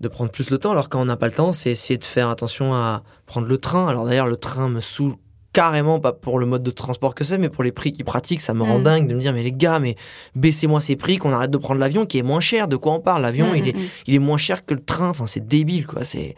[0.00, 0.72] de prendre plus le temps.
[0.72, 3.58] Alors quand on n'a pas le temps, c'est essayer de faire attention à prendre le
[3.58, 3.86] train.
[3.86, 5.14] Alors d'ailleurs, le train me saoule
[5.52, 8.40] carrément, pas pour le mode de transport que c'est, mais pour les prix qu'ils pratiquent,
[8.40, 8.82] ça me rend Mm.
[8.84, 9.96] dingue de me dire, mais les gars, mais
[10.36, 12.68] baissez-moi ces prix, qu'on arrête de prendre l'avion qui est moins cher.
[12.68, 13.22] De quoi on parle?
[13.22, 13.88] L'avion, Mm, il est mm, mm.
[14.06, 15.08] il est moins cher que le train.
[15.10, 16.04] Enfin, c'est débile, quoi.
[16.04, 16.36] C'est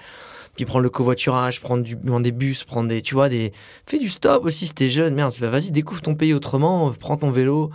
[0.55, 3.53] puis prendre le covoiturage, prendre du prendre des bus, prendre des, tu vois, des.
[3.87, 5.15] Fais du stop aussi si t'es jeune.
[5.15, 6.91] Merde, vas-y, découvre ton pays autrement.
[6.99, 7.71] Prends ton vélo.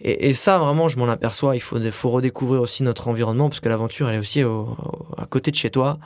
[0.00, 1.56] Et, et ça, vraiment, je m'en aperçois.
[1.56, 5.06] Il faut, faut redécouvrir aussi notre environnement parce que l'aventure, elle est aussi au- au-
[5.16, 5.98] à côté de chez toi.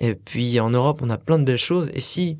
[0.00, 1.90] Et puis en Europe, on a plein de belles choses.
[1.92, 2.38] Et si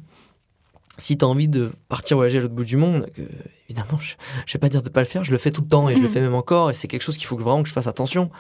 [0.97, 3.23] si t'as envie de partir voyager à l'autre bout du monde, que
[3.69, 4.15] évidemment, je,
[4.47, 5.25] je vais pas dire de pas le faire.
[5.25, 6.13] Je le fais tout le temps et je le Mhm.
[6.13, 6.71] fais même encore.
[6.71, 8.31] Et c'est quelque chose qu'il faut vraiment que je fasse attention.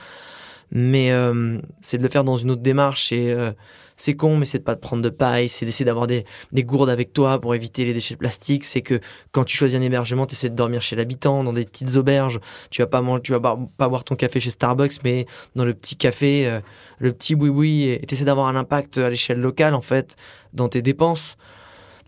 [0.70, 3.12] Mais euh, c'est de le faire dans une autre démarche.
[3.12, 3.52] Et euh,
[4.00, 5.50] c'est con, mais c'est de pas te prendre de paille.
[5.50, 8.64] C'est d'essayer d'avoir des, des gourdes avec toi pour éviter les déchets de plastique.
[8.64, 8.98] C'est que
[9.30, 12.40] quand tu choisis un hébergement, tu essaies de dormir chez l'habitant, dans des petites auberges.
[12.70, 15.74] Tu vas pas manger, tu vas pas, boire ton café chez Starbucks, mais dans le
[15.74, 16.60] petit café, euh,
[16.98, 17.88] le petit boui-boui.
[17.88, 20.16] Et tu essaies d'avoir un impact à l'échelle locale, en fait,
[20.54, 21.36] dans tes dépenses.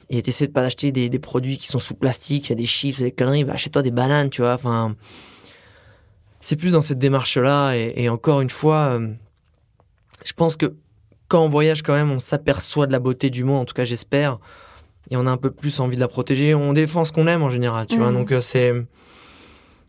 [0.09, 2.67] Et t'essaies de pas acheter des, produits qui sont sous plastique, il y a des
[2.67, 4.55] chips, des conneries, bah achète-toi des bananes, tu vois.
[4.55, 4.97] Enfin,
[6.41, 7.75] c'est plus dans cette démarche-là.
[7.75, 9.09] Et, et encore une fois, euh,
[10.25, 10.75] je pense que
[11.33, 13.87] quand on voyage, quand même, on s'aperçoit de la beauté du monde, en tout cas,
[13.87, 14.39] j'espère.
[15.11, 16.55] Et on a un peu plus envie de la protéger.
[16.55, 18.11] On défend ce qu'on aime en général, tu vois.
[18.11, 18.19] Mhm.
[18.19, 18.75] Donc, euh, c'est.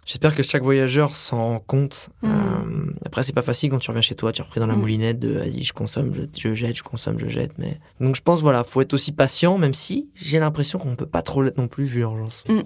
[0.06, 2.10] J'espère que chaque voyageur s'en rend compte.
[2.24, 2.30] Mhm.
[2.32, 4.74] Euh, après, c'est pas facile quand tu reviens chez toi, tu es repris dans la
[4.74, 4.80] Mhm.
[4.82, 7.52] moulinette de vas-y, je consomme, je, je jette, je consomme, je jette.
[7.58, 7.78] Mais...
[8.00, 11.22] Donc, je pense, voilà, faut être aussi patient, même si j'ai l'impression qu'on peut pas
[11.22, 12.44] trop l'être non plus, vu l'urgence.
[12.50, 12.60] Mm, mm,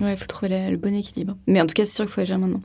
[0.00, 0.04] mm.
[0.04, 1.36] Ouais, il faut trouver le bon équilibre.
[1.46, 2.62] Mais en tout cas, c'est sûr qu'il faut agir maintenant.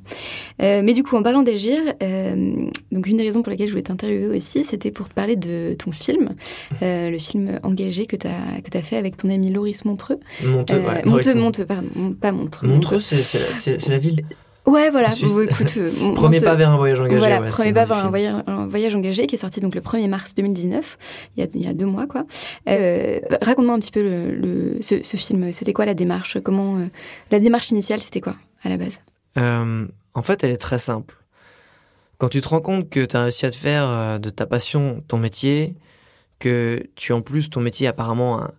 [0.61, 3.71] Euh, mais du coup, en parlant d'agir, euh, donc une des raisons pour lesquelles je
[3.73, 6.35] voulais t'interviewer aussi, c'était pour te parler de ton film,
[6.83, 10.19] euh, le film engagé que tu as, que as fait avec ton ami Loris Montreux.
[10.45, 11.03] Monteux, ouais.
[11.05, 11.87] Monteux, Monteux, pardon,
[12.19, 12.67] pas Montreux.
[12.67, 14.18] Montreux, c'est- c'est la ville.
[14.65, 15.09] Ouais, voilà.
[15.21, 17.17] Bon, écoute, euh, Premier pas vers un voyage engagé.
[17.17, 19.81] voilà, ouais, premier pas vers un voyage, un voyage engagé qui est sorti donc le
[19.81, 20.97] 1er mars 2019,
[21.35, 22.25] il y a, il y a deux mois quoi.
[22.67, 25.51] Euh, Raconte-moi un petit peu le, le- ce, ce film.
[25.53, 26.37] C'était quoi la démarche?
[26.43, 26.85] Comment euh,
[27.31, 28.99] la démarche initiale C'était quoi à la base?
[29.37, 31.15] Euh, en fait, elle est très simple.
[32.19, 35.01] Quand tu te rends compte que tu as réussi à te faire de ta passion
[35.07, 35.75] ton métier,
[36.37, 38.51] que tu en plus ton métier apparemment, un-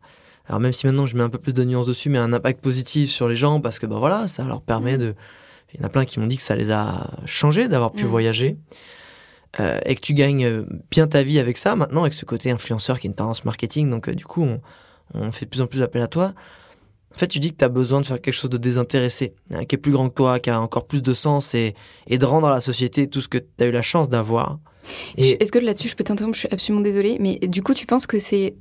[0.48, 2.60] alors même si maintenant je mets un peu plus de nuances dessus, mais un impact
[2.60, 5.14] positif sur les gens parce que ben voilà, ça leur permet de.
[5.74, 8.04] Il y en a plein qui m'ont dit que ça les a changés d'avoir pu
[8.04, 8.11] Mhm.
[8.11, 8.56] voyager.
[9.59, 12.50] Euh, et que tu gagnes euh, bien ta vie avec ça maintenant, avec ce côté
[12.52, 14.61] influenceur qui est une tendance marketing, donc euh, du coup on,
[15.14, 16.35] on fait de plus en plus appel à toi.
[17.12, 19.64] En fait, tu dis que tu as besoin de faire quelque chose de désintéressé, hein,
[19.64, 21.74] qui est plus grand que toi, qui a encore plus de sens et,
[22.06, 24.61] et de rendre à la société tout ce que tu as eu la chance d'avoir.
[25.16, 26.37] Et Est-ce que là-dessus, je peux t'interrompre?
[26.37, 28.54] Je suis absolument désolée, mais du coup, tu penses que c'est.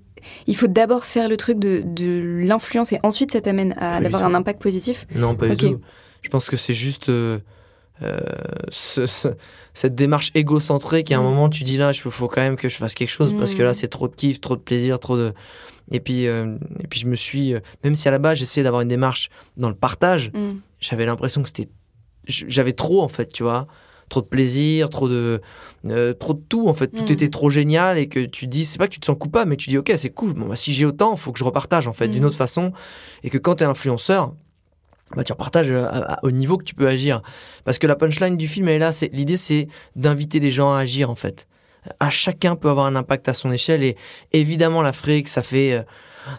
[0.47, 4.15] Il faut d'abord faire le truc de, de l'influence et ensuite ça t'amène à tout.
[4.15, 5.05] un impact positif?
[5.15, 5.79] Non, pas du tout.
[6.21, 7.39] Je pense que c'est juste euh,
[8.01, 8.17] euh,
[8.69, 9.27] ce- ce-
[9.73, 11.25] cette démarche égocentrée qui à un Mm.
[11.25, 13.61] moment tu dis là, il faut quand même que je fasse quelque chose parce que
[13.61, 13.65] Mm.
[13.65, 15.33] là c'est trop de kiff, trop de plaisir, trop de.
[15.91, 18.63] Et puis, euh, et puis je me suis, euh, même si à la base j'essayais
[18.63, 20.59] d'avoir une démarche dans le partage, Mm.
[20.79, 21.69] j'avais l'impression que c'était
[22.27, 23.65] j'avais trop en fait tu vois
[24.07, 25.41] trop de plaisir trop de
[25.85, 27.11] euh, trop de tout en fait tout Mm.
[27.13, 29.55] était trop génial et que tu dis c'est pas que tu te sens coupable mais
[29.57, 31.93] tu dis ok c'est cool bon, bah, si j'ai autant faut que je repartage en
[31.93, 32.11] fait Mm.
[32.11, 32.71] d'une autre façon
[33.23, 34.33] et que quand tu es influenceur
[35.15, 37.21] bah, tu repartages à- au niveau que tu peux agir.
[37.65, 40.71] Parce que la punchline du film elle est là c'est l'idée c'est d'inviter les gens
[40.73, 41.47] à agir en fait.
[41.99, 43.95] À chacun peut avoir un impact à son échelle et
[44.33, 45.83] évidemment l'Afrique, ça fait euh,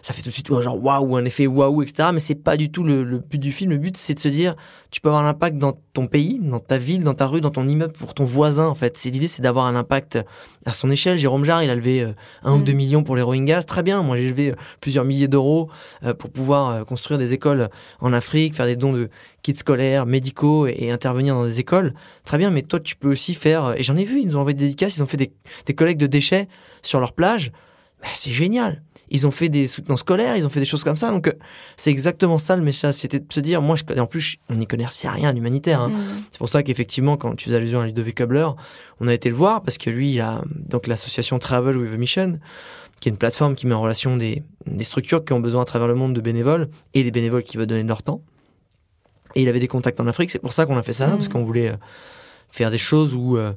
[0.01, 2.09] ça fait tout de suite genre waouh, un effet waouh, etc.
[2.13, 3.71] Mais c'est pas du tout le, le, but du film.
[3.71, 4.55] Le but, c'est de se dire,
[4.91, 7.49] tu peux avoir un impact dans ton pays, dans ta ville, dans ta rue, dans
[7.49, 8.97] ton immeuble, pour ton voisin, en fait.
[8.97, 10.19] C'est l'idée, c'est d'avoir un impact
[10.65, 11.17] à son échelle.
[11.17, 12.13] Jérôme Jarre, il a levé euh,
[12.43, 12.63] un ou mm.
[12.63, 13.63] deux millions pour les Rohingyas.
[13.63, 14.01] Très bien.
[14.01, 15.69] Moi, j'ai levé euh, plusieurs milliers d'euros
[16.03, 19.09] euh, pour pouvoir construire des écoles en Afrique, faire des dons de
[19.43, 21.93] kits scolaires, médicaux et, intervenir dans des écoles.
[22.25, 22.49] Très bien.
[22.49, 24.65] Mais toi, tu peux aussi faire, et j'en ai vu, ils nous ont envoyé des
[24.65, 25.31] dédicaces, ils ont fait des,
[25.65, 26.47] des collectes de déchets
[26.81, 27.51] sur leur plage.
[28.01, 30.95] Ben, c'est génial ils ont fait des soutenants scolaires, ils ont fait des choses comme
[30.95, 31.11] ça.
[31.11, 31.33] Donc, euh,
[31.75, 32.95] c'est exactement ça le message.
[32.95, 35.81] C'était de se dire, moi, je, en plus, on n'y connaît rien à l'humanitaire.
[35.81, 35.89] Hein.
[35.89, 36.23] Mm.
[36.31, 38.47] C'est pour ça qu'effectivement, quand tu fais allusion à Ludovic Kabler,
[39.01, 41.97] on a été le voir parce que lui, il a donc l'association Travel with a
[41.97, 42.39] Mission,
[43.01, 45.65] qui est une plateforme qui met en relation des, des structures qui ont besoin à
[45.65, 48.21] travers le monde de bénévoles et des bénévoles qui veulent donner de leur temps.
[49.35, 50.31] Et il avait des contacts en Afrique.
[50.31, 51.11] C'est pour ça qu'on a fait ça, mm.
[51.11, 51.77] parce qu'on voulait euh,
[52.51, 53.37] faire des choses où.
[53.37, 53.53] Euh,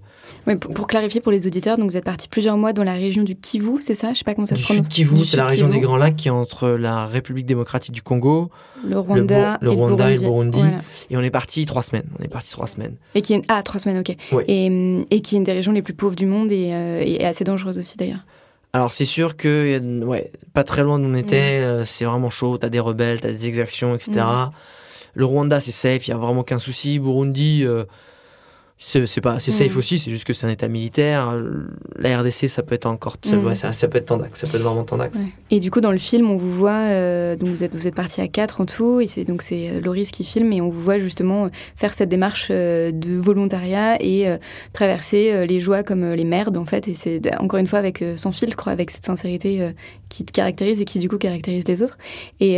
[0.46, 3.22] oui, pour, clarifier pour les auditeurs, donc vous êtes parti plusieurs mois dans la région
[3.22, 4.12] du Kivu, c'est ça?
[4.12, 4.88] Je sais pas comment ça se prononce.
[4.88, 8.50] Kivu, c'est la région des Grands Lacs qui est entre la République démocratique du Congo,
[8.86, 10.60] le Rwanda, le, Rwanda et le Burundi.
[11.10, 12.06] Et on est parti trois semaines.
[12.18, 12.96] On est parti trois semaines.
[13.14, 14.16] Et qui est ah trois semaines, ok.
[14.48, 17.24] Et, et, qui est une des régions les plus pauvres du monde et, euh, et
[17.24, 18.24] assez dangereuse aussi d'ailleurs.
[18.72, 22.58] Alors c'est sûr que ouais, pas très loin d'où on était, euh, c'est vraiment chaud.
[22.58, 24.26] T'as des rebelles, t'as des exactions, etc.
[25.14, 26.98] Le Rwanda c'est safe, il y a vraiment qu'un souci.
[26.98, 27.64] Burundi
[28.84, 29.78] c'est pas c'est safe mm.
[29.78, 31.34] aussi c'est juste que c'est un état militaire.
[31.96, 33.54] La RDC ça peut être encore ça, mm.
[33.54, 35.18] ça, peut être tendax ça peut être vraiment tendax.
[35.50, 37.94] Et du coup dans le film on vous voit euh, donc vous êtes vous êtes
[37.94, 40.68] parti à quatre en tout et c'est donc c'est euh, Loris qui filme et on
[40.68, 44.26] vous voit justement faire cette démarche euh, de volontariat et
[44.72, 46.88] traverser les joies comme les merdes en fait.
[46.88, 49.72] Et c'est encore une fois avec sans filtre avec cette sincérité
[50.08, 51.96] qui te caractérise et qui du coup caractérise les autres.
[52.40, 52.54] Et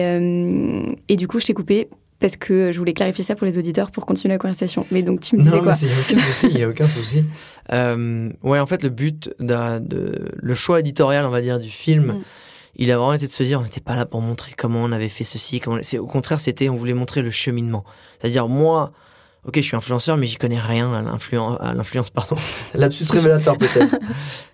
[1.09, 3.91] et du coup je t'ai coupé parce que je voulais clarifier ça pour les auditeurs
[3.91, 4.87] pour continuer la conversation.
[4.91, 6.89] Mais donc tu me disais non, quoi Il n'y a aucun souci, il a aucun
[6.89, 7.25] souci.
[7.73, 12.07] Euh, ouais, en fait, le but, de, le choix éditorial, on va dire, du film,
[12.07, 12.23] mm.
[12.77, 14.93] il a vraiment été de se dire, on n'était pas là pour montrer comment on
[14.93, 15.61] avait fait ceci.
[15.61, 15.81] Comment...
[15.99, 17.85] Au contraire, c'était, on voulait montrer le cheminement.
[18.19, 18.93] C'est-à-dire, moi,
[19.47, 22.37] ok, je suis influenceur, mais j'y connais rien à l'influence, pardon,
[22.75, 23.97] lapsus révélateur peut-être.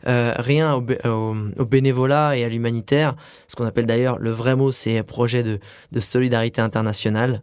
[0.08, 3.14] Euh, rien au, bénévolat et à l'humanitaire.
[3.46, 5.60] Ce qu'on appelle d'ailleurs, le vrai mot, c'est projet de,
[6.00, 7.40] solidarité internationale.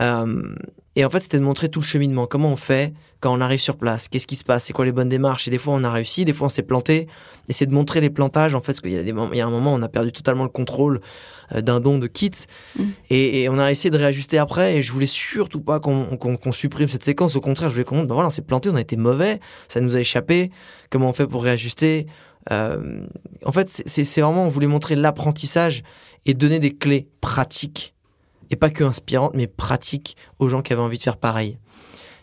[0.00, 0.54] Euh,
[0.94, 2.28] et en fait, c'était de montrer tout le cheminement.
[2.28, 4.92] Comment on fait quand on arrive sur place Qu'est-ce qui se passe C'est quoi les
[4.92, 5.46] bonnes démarches?
[5.46, 7.06] Et des fois, on a réussi, des fois, on s'est planté.
[7.48, 9.40] Et c'est de montrer les plantages, en fait, parce qu'il y a, des il y
[9.40, 11.00] a un moment, on a perdu totalement le contrôle
[11.54, 12.30] euh, d'un don de kits.
[12.76, 12.84] Mm.
[13.10, 14.76] Et, on a essayé de réajuster après.
[14.76, 17.36] Et je voulais surtout pas qu'on supprime cette séquence.
[17.36, 19.40] Au contraire, je voulais qu'on montre, ben voilà, on s'est planté, on a été mauvais,
[19.68, 20.50] ça nous a échappé.
[20.90, 22.06] Comment on fait pour réajuster?
[22.50, 23.06] Euh,
[23.44, 25.82] En fait, c'est vraiment, on voulait montrer l'apprentissage
[26.26, 27.94] et donner des clés pratiques
[28.50, 31.58] et pas que inspirante, mais pratique aux gens qui avaient envie de faire pareil.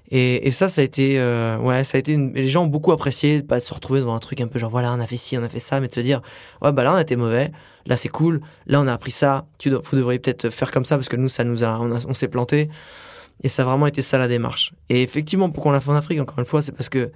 [0.10, 2.92] Et, et ça, ça a été, euh, ouais, ça a été, les gens ont beaucoup
[2.94, 5.18] apprécié de pas se retrouver devant un truc un peu genre voilà, on a fait
[5.18, 6.22] ci, on a fait ça, mais de se dire
[6.62, 7.52] ouais bah là on a été mauvais,
[7.86, 10.96] là c'est cool, là on a appris ça, tu vous devriez peut-être faire comme ça
[10.96, 12.70] parce que nous ça nous a, on, s'est planté.
[13.44, 14.74] Et ça a vraiment été ça la démarche.
[14.90, 17.12] Et effectivement, pourquoi on l'a fait en Afrique encore une fois, c'est parce que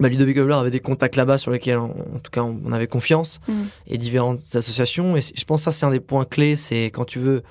[0.00, 1.88] bah, Ludovic Hobler avait des contacts là-bas sur lesquels, en,
[2.22, 3.62] tout cas, on, avait confiance mm.
[3.86, 5.16] et différentes associations.
[5.16, 6.56] Et je pense que ça, c'est un des points clés.
[6.56, 7.42] C'est quand tu veux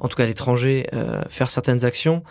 [0.00, 2.22] en tout cas à l'étranger, euh, faire certaines actions,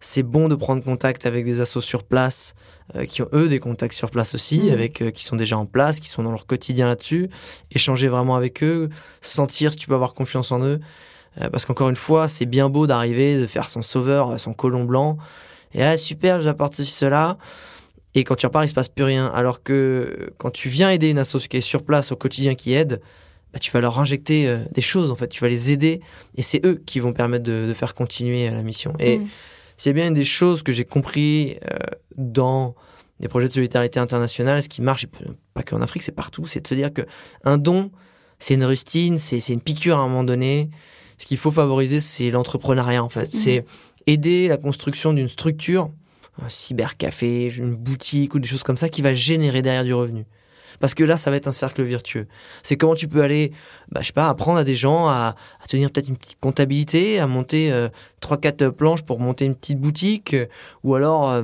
[0.00, 2.54] c'est bon de prendre contact avec des assos sur place
[2.94, 4.72] euh, qui ont eux des contacts sur place aussi, mmh.
[4.72, 7.28] avec euh, qui sont déjà en place, qui sont dans leur quotidien là-dessus,
[7.70, 8.88] échanger vraiment avec eux,
[9.20, 10.80] sentir si tu peux avoir confiance en eux,
[11.52, 15.18] parce qu'encore une fois, c'est bien beau d'arriver, de faire son sauveur, son colon blanc,
[15.74, 17.38] et ah super, j'apporte ceci cela.
[18.14, 19.26] Et quand tu repars, il se passe plus rien.
[19.26, 22.72] Alors que quand tu viens aider une association qui est sur place au quotidien, qui
[22.72, 23.00] aide,
[23.52, 25.28] bah, tu vas leur injecter euh, des choses, en fait.
[25.28, 26.00] Tu vas les aider
[26.36, 28.94] et c'est eux qui vont permettre de, faire continuer euh, la mission.
[28.98, 29.28] Et mm.
[29.78, 31.78] C'est bien une des choses que j'ai compris euh,
[32.16, 32.74] dans
[33.20, 34.62] des projets de solidarité internationale.
[34.62, 35.06] Ce qui marche,
[35.54, 37.02] pas qu'en Afrique, c'est partout, c'est de se dire que
[37.44, 37.90] un don,
[38.40, 40.68] c'est une rustine, c'est une piqûre à un moment donné.
[41.16, 43.32] Ce qu'il faut favoriser, c'est l'entrepreneuriat, en fait.
[43.32, 43.38] Mm.
[43.38, 43.64] C'est
[44.06, 45.90] aider la construction d'une structure,
[46.42, 50.26] un cybercafé, une boutique ou des choses comme ça, qui va générer derrière du revenu.
[50.80, 52.26] Parce que là, ça va être un cercle vertueux.
[52.62, 53.52] C'est comment tu peux aller,
[53.90, 55.34] bah, je sais pas, apprendre à des gens à,
[55.68, 57.88] tenir peut-être une petite comptabilité, à monter euh,
[58.20, 60.46] trois, quatre planches pour monter une petite boutique, euh,
[60.84, 61.42] ou alors euh,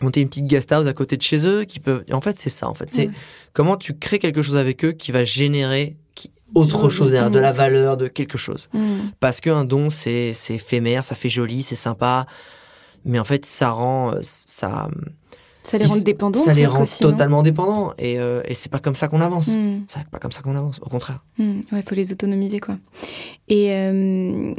[0.00, 2.04] monter une petite guest house à côté de chez eux, qui peuvent.
[2.12, 2.68] en fait, c'est ça.
[2.68, 3.10] En fait, c'est
[3.52, 5.96] comment tu crées quelque chose avec eux qui va générer
[6.54, 8.68] autre chose derrière, de la valeur, de quelque chose.
[8.72, 9.10] Mm.
[9.20, 12.26] Parce qu'un don, c'est éphémère, ça fait joli, c'est sympa,
[13.04, 14.88] mais en fait, ça rend ça
[15.68, 16.38] ça les rend dépendants.
[16.38, 17.92] Ça les rend totalement dépendants.
[17.98, 19.48] Et, euh, et c'est pas comme ça qu'on avance.
[19.48, 19.80] Hmm.
[19.86, 21.22] C'est pas comme ça qu'on avance, au contraire.
[21.36, 21.60] Hmm.
[21.70, 22.76] Ouais, il faut les autonomiser, quoi.
[23.48, 23.72] Et.
[23.72, 24.54] Euh,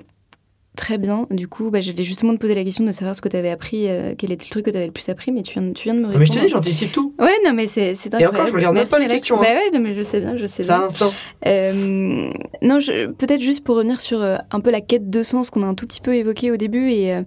[0.80, 1.28] très bien.
[1.30, 3.50] Du coup, bah, j'allais justement te poser la question de savoir ce que tu avais
[3.50, 5.74] appris, euh, quel était le truc que tu avais le plus appris, mais tu viens,
[5.74, 6.16] tu viens de me répondre.
[6.16, 7.14] Ah, mais je te dis, j'anticipe tout.
[7.20, 9.20] Ouais, non, mais c'est Et encore, je regarde même pas les Alex.
[9.20, 9.44] questions, hein.
[9.44, 10.80] Bah ouais, non, mais je sais bien, je sais bien.
[10.80, 11.12] l'instant.
[11.46, 12.30] Euh,
[12.62, 12.80] non,
[13.18, 15.74] peut-être juste pour revenir sur euh, un peu la quête de sens qu'on a un
[15.76, 17.22] tout petit peu évoqué au début et, euh,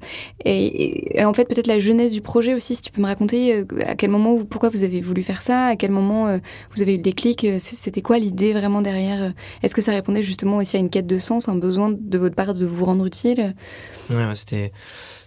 [0.45, 3.65] et, et- en fait peut-être la genèse du projet aussi, si tu peux me raconter
[3.87, 6.39] à quel moment, ou pourquoi vous avez voulu faire ça, à quel moment
[6.75, 10.57] vous avez eu le déclic, c'était quoi l'idée vraiment derrière Est-ce que ça répondait justement
[10.59, 13.42] aussi à une quête de sens, un besoin de votre part de vous rendre utile?
[14.11, 14.73] Ouais, ouais, c'était,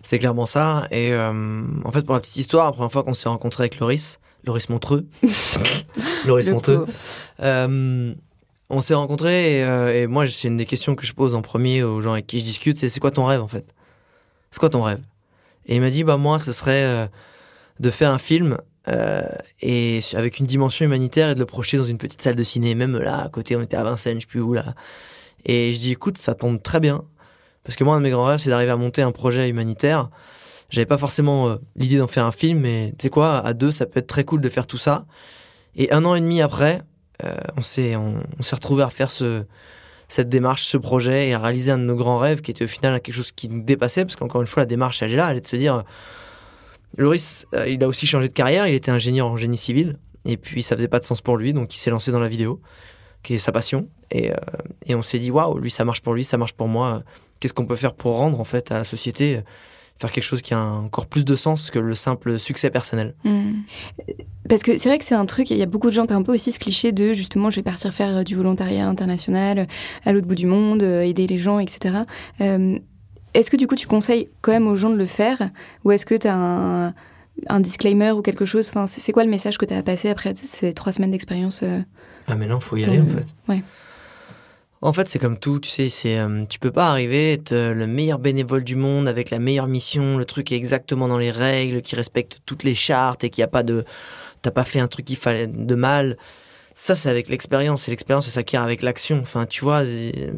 [0.03, 0.87] c'était clairement ça.
[0.91, 3.79] Et euh, en fait, pour la petite histoire, la première fois qu'on s'est rencontré avec
[3.79, 5.05] Loris, Loris Montreux,
[6.25, 6.87] Loris pauvre.
[7.41, 8.13] euh,
[8.69, 11.41] on s'est rencontrés et, euh, et moi, c'est une des questions que je pose en
[11.41, 13.65] premier aux gens avec qui je discute, c'est c'est quoi ton rêve en fait?
[14.51, 15.01] C'est quoi ton rêve?
[15.67, 17.09] Et il m'a dit, bah moi, ce serait
[17.79, 19.23] de faire un film euh,
[19.61, 22.75] et avec une dimension humanitaire et de le projeter dans une petite salle de ciné,
[22.75, 24.75] même là à côté, on était à Vincennes, je sais plus où là.
[25.45, 27.03] Et je dis, écoute, ça tombe très bien.
[27.65, 30.09] Parce que moi, un de mes grands rêves, c'est d'arriver à monter un projet humanitaire.
[30.69, 33.71] J'avais pas forcément euh, l'idée d'en faire un film, mais tu sais quoi, à deux,
[33.71, 35.05] ça peut être très cool de faire tout ça.
[35.75, 36.81] Et un an et demi après,
[37.23, 39.45] euh, on s'est on, retrouvé à faire ce
[40.07, 42.67] cette démarche, ce projet et à réaliser un de nos grands rêves qui était au
[42.67, 45.31] final quelque chose qui nous dépassait parce qu'encore une fois la démarche elle est là,
[45.31, 45.83] elle est de se dire
[46.95, 50.37] Loris, euh, il a aussi changé de carrière, il était ingénieur en génie civil et
[50.37, 52.61] puis ça faisait pas de sens pour lui donc il s'est lancé dans la vidéo
[53.23, 54.31] qui est sa passion et,
[54.85, 57.01] et on s'est dit waouh, lui ça marche pour lui, ça marche pour moi.
[57.39, 59.41] Qu'est-ce qu'on peut faire pour rendre en fait à la société euh,
[59.97, 63.15] faire quelque chose qui a encore plus de sens que le simple succès personnel.
[63.23, 63.61] Hmm.
[64.49, 66.15] Parce que c'est vrai que c'est un truc, il y a beaucoup de gens, t'as
[66.15, 69.59] un peu aussi ce cliché de justement je vais partir faire euh, du volontariat international
[69.59, 69.65] euh,
[70.03, 71.99] à l'autre bout du monde, aider les gens, etc.
[72.41, 72.77] Euh,
[73.33, 75.49] est-ce que du coup tu conseilles quand même aux gens de le faire?
[75.85, 76.93] Ou est-ce que t'as un,
[77.47, 78.69] un disclaimer ou quelque chose?
[78.69, 81.79] Enfin, c'est, quoi le message que t'as à passer après ces trois semaines d'expérience euh
[82.27, 83.25] Ah mais non, faut y aller en fait.
[83.47, 83.63] ouais.
[84.85, 87.73] En fait, c'est comme tout, tu sais, c'est euh, tu peux pas arriver être euh,
[87.73, 91.31] le meilleur bénévole du monde avec la meilleure mission, le truc est exactement dans les
[91.31, 93.83] règles, qui respecte toutes les chartes et qu'il n'y a pas de
[94.43, 96.17] t'as pas fait un truc qui fallait de mal.
[96.75, 99.17] Ça, c'est avec l'expérience et l'expérience, ça s'acquiert avec l'action.
[99.23, 99.81] Enfin, tu vois,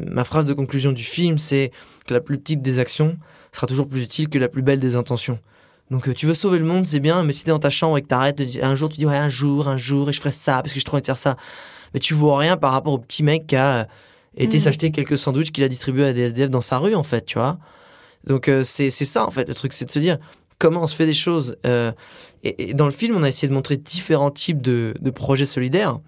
[0.06, 1.70] ma phrase de conclusion du film, c'est
[2.06, 3.18] que la plus petite des actions
[3.52, 5.38] sera toujours plus utile que la plus belle des intentions.
[5.90, 7.98] Donc, euh, tu veux sauver le monde, c'est bien, mais si t'es dans ta chambre
[7.98, 10.32] et que t'arrêtes, un jour tu dis ouais, un jour, un jour, et je ferai
[10.32, 11.36] ça parce que j'ai trop envie de faire ça,
[11.92, 13.86] mais tu vois rien par rapport au petit mec qui a
[14.44, 14.62] été Mhm.
[14.62, 17.38] s'acheter quelques sandwichs qu'il a distribués à des SDF dans sa rue, en fait, tu
[17.38, 17.58] vois.
[18.24, 20.18] Donc, euh, c'est c'est ça, en fait, le truc, c'est de se dire
[20.58, 21.56] comment on se fait des choses.
[21.66, 21.92] euh,
[22.44, 25.46] et, et dans le film, on a essayé de montrer différents types de, de projets
[25.46, 25.98] solidaires.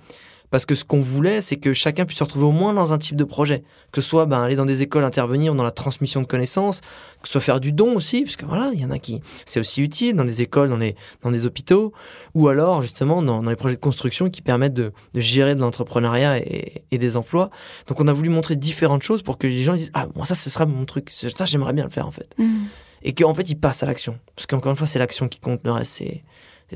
[0.51, 2.99] Parce que ce qu'on voulait, c'est que chacun puisse se retrouver au moins dans un
[2.99, 3.63] type de projet.
[3.93, 7.29] Que ce soit ben, aller dans des écoles, intervenir dans la transmission de connaissances, que
[7.29, 9.21] ce soit faire du don aussi, parce que voilà, il y en a qui.
[9.47, 11.93] C'est aussi utile dans les écoles, dans les, dans les hôpitaux,
[12.35, 15.61] ou alors justement dans, dans les projets de construction qui permettent de, de gérer de
[15.61, 17.51] l'entrepreneuriat et, et des emplois.
[17.87, 20.35] Donc on a voulu montrer différentes choses pour que les gens disent Ah, moi ça,
[20.35, 22.35] ce sera mon truc, ça, j'aimerais bien le faire en fait.
[23.03, 24.19] Et qu'en fait, ils passent à l'action.
[24.37, 26.23] Parce qu'encore une fois, c'est l'action qui compte, le reste, c'est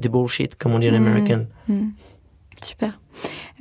[0.00, 1.06] des bullshit, comme on dit en Mhm.
[1.06, 1.46] American.
[1.68, 1.88] Hmm.
[2.62, 2.98] Super.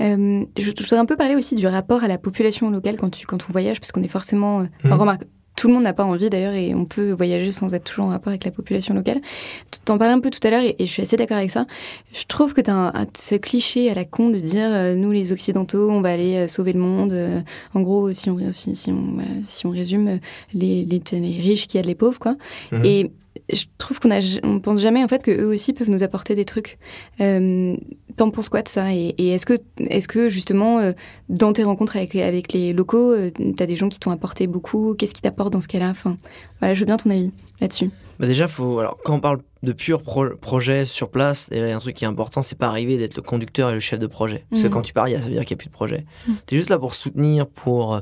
[0.02, 3.10] Euh, je, je voudrais un peu parler aussi du rapport à la population locale quand,
[3.10, 4.62] tu, quand on voyage, parce qu'on est forcément.
[4.62, 5.02] euh, Enfin, Mhm.
[5.02, 5.24] remarque,
[5.56, 8.10] tout le monde n'a pas envie d'ailleurs, et on peut voyager sans être toujours en
[8.10, 9.22] rapport avec la population locale.
[9.70, 11.52] Tu T'en parlais un peu tout à l'heure, et, et je suis assez d'accord avec
[11.52, 11.68] ça.
[12.12, 14.96] Je trouve que tu as un, un- ce cliché à la con de dire euh,
[14.96, 17.14] nous, les Occidentaux, on va aller euh, sauver le monde.
[17.14, 17.40] euh,
[17.76, 20.20] en gros, si on, si, si on, voilà, si on résume,
[20.56, 22.36] les, les, les riches qui aident les pauvres, quoi.
[22.84, 23.12] Et
[23.52, 24.10] je trouve qu'on
[24.44, 26.78] on pense jamais en fait que eux aussi peuvent nous apporter des trucs.
[27.22, 27.76] Euh,
[28.16, 30.92] T'en penses quoi de ça Et, et est-ce que, est-ce que justement, euh,
[31.30, 34.94] dans tes rencontres avec, avec les locaux, euh, t'as des gens qui t'ont apporté beaucoup?
[34.96, 35.90] Qu'est-ce qui t'apporte dans ce cas-là?
[35.90, 36.18] Enfin,
[36.60, 37.90] voilà, je veux bien ton avis là-dessus.
[38.20, 41.62] Bah déjà, faut, alors, quand on parle de pur pro- projet sur place, il y
[41.62, 43.98] a un truc qui est important, c'est pas arriver d'être le conducteur et le chef
[43.98, 44.46] de projet.
[44.52, 44.74] Parce que Mhm.
[44.74, 46.06] quand tu pars, ça veut dire qu'il n'y a plus de projet.
[46.28, 46.36] Mhm.
[46.46, 48.00] Tu es juste là pour soutenir, pour euh,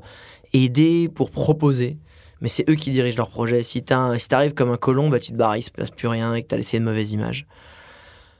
[0.51, 1.95] aider, pour proposer.
[2.41, 3.63] Mais c'est eux qui dirigent leur projet.
[3.63, 6.33] Si tu si comme un colon, bah, tu te barres, il se passe plus rien
[6.33, 7.45] et que tu as laissé une mauvaise image.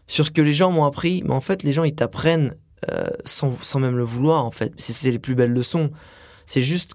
[0.07, 2.55] Sur ce que les gens m'ont appris, mais en fait, les gens, ils t'apprennent
[2.91, 4.73] euh, sans, sans même le vouloir, en fait.
[4.77, 5.91] C'est c'est les plus belles leçons.
[6.45, 6.93] C'est juste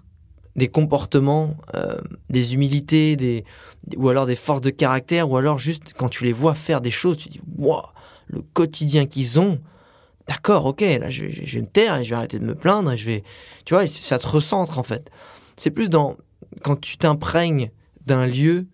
[0.57, 3.45] des comportements, euh, des humilités, des,
[3.95, 6.91] ou alors des forces de caractère, ou alors juste quand tu les vois faire des
[6.91, 7.81] choses, tu dis waouh,
[8.27, 9.59] le quotidien qu'ils ont.
[10.27, 12.55] D'accord, ok, là je, vais- je vais me taire et je vais arrêter de me
[12.55, 13.23] plaindre et je vais,
[13.65, 15.09] tu vois, ça te recentre en fait.
[15.55, 16.17] C'est plus dans
[16.63, 17.71] quand tu t'imprègnes
[18.05, 18.65] d'un lieu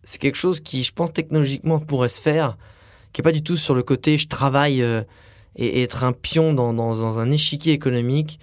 [0.02, 2.56] c'est quelque chose qui, je pense, technologiquement pourrait se faire,
[3.12, 5.02] qui est pas du tout sur le côté je travaille euh,
[5.54, 8.40] et, et être un pion dans, dans, dans un échiquier économique,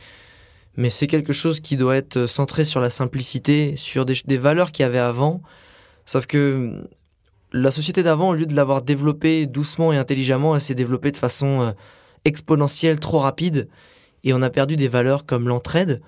[0.78, 4.72] mais c'est quelque chose qui doit être centré sur la simplicité, sur des, des valeurs
[4.72, 5.42] qu'il y avait avant.
[6.06, 6.90] Sauf que euh,
[7.52, 11.18] la société d'avant, au lieu de l'avoir développée doucement et intelligemment, elle s'est développée de
[11.18, 11.74] façon
[12.26, 13.70] exponentielle, trop rapide,
[14.24, 16.02] et on a perdu des valeurs comme l'entraide.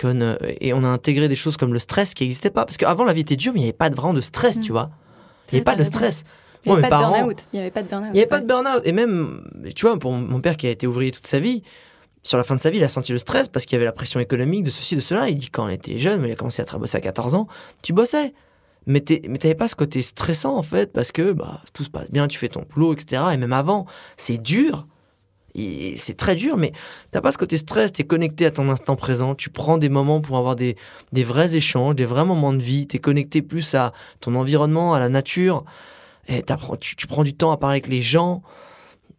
[0.00, 2.64] comme, euh, et on a intégré des choses comme le stress qui n'existait pas.
[2.64, 4.60] Parce qu'avant, la vie était dure, mais il n'y avait pas vraiment de stress, Mm.
[4.60, 4.90] tu vois.
[5.50, 6.22] Il n'y avait pas de stress.
[6.64, 7.44] Il n'y avait pas de burn-out.
[8.12, 8.82] Il n'y avait pas de burn-out.
[8.84, 9.42] Et même,
[9.74, 11.64] tu vois, pour mon père qui a été ouvrier toute sa vie,
[12.22, 13.86] sur la fin de sa vie, il a senti le stress parce qu'il y avait
[13.86, 15.28] la pression économique de ceci, de cela.
[15.28, 17.34] Il dit quand on était jeune, mais il a commencé à tra- bosser à 14
[17.34, 17.48] ans,
[17.82, 18.34] tu bossais.
[18.86, 22.28] Mais t'avais pas ce côté stressant, en fait, parce que bah, tout se passe bien,
[22.28, 23.20] tu fais ton boulot, etc.
[23.32, 23.86] Et même avant,
[24.16, 24.86] c'est dur.
[25.54, 26.72] C'est très dur, mais
[27.10, 30.20] t'as pas ce côté stress, t'es connecté à ton instant présent, tu prends des moments
[30.20, 30.76] pour avoir des,
[31.12, 35.00] des vrais échanges, des vrais moments de vie, t'es connecté plus à ton environnement, à
[35.00, 35.64] la nature,
[36.28, 38.42] et t'apprends- tu, tu prends du temps à parler avec les gens.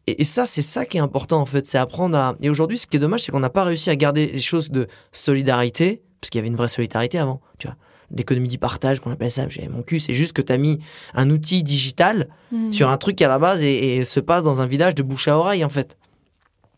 [0.07, 2.35] Et, et ça, c'est ça qui est important en fait, c'est apprendre à.
[2.41, 4.69] Et aujourd'hui, ce qui est dommage, c'est qu'on n'a pas réussi à garder les choses
[4.69, 7.75] de solidarité, parce qu'il y avait une vraie solidarité avant, tu vois.
[8.15, 10.79] L'économie du partage, qu'on appelle ça, j'ai mon cul, c'est juste que t'as mis
[11.13, 12.71] un outil digital Mm.
[12.71, 15.03] sur un truc qui à la base et, et se passe dans un village de
[15.03, 15.98] bouche à oreille en fait.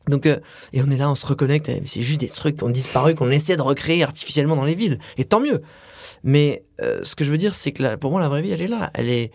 [0.08, 0.40] Donc euh,
[0.74, 1.70] et on est là, on se reconnecte.
[1.86, 5.00] C'est juste des trucs qui ont disparu, qu'on essaie de recréer artificiellement dans les villes.
[5.18, 5.62] Et tant mieux.
[6.24, 8.52] Mais euh, ce que je veux dire, c'est que la- pour moi, la vraie vie,
[8.52, 8.92] elle est là.
[8.94, 9.32] Elle est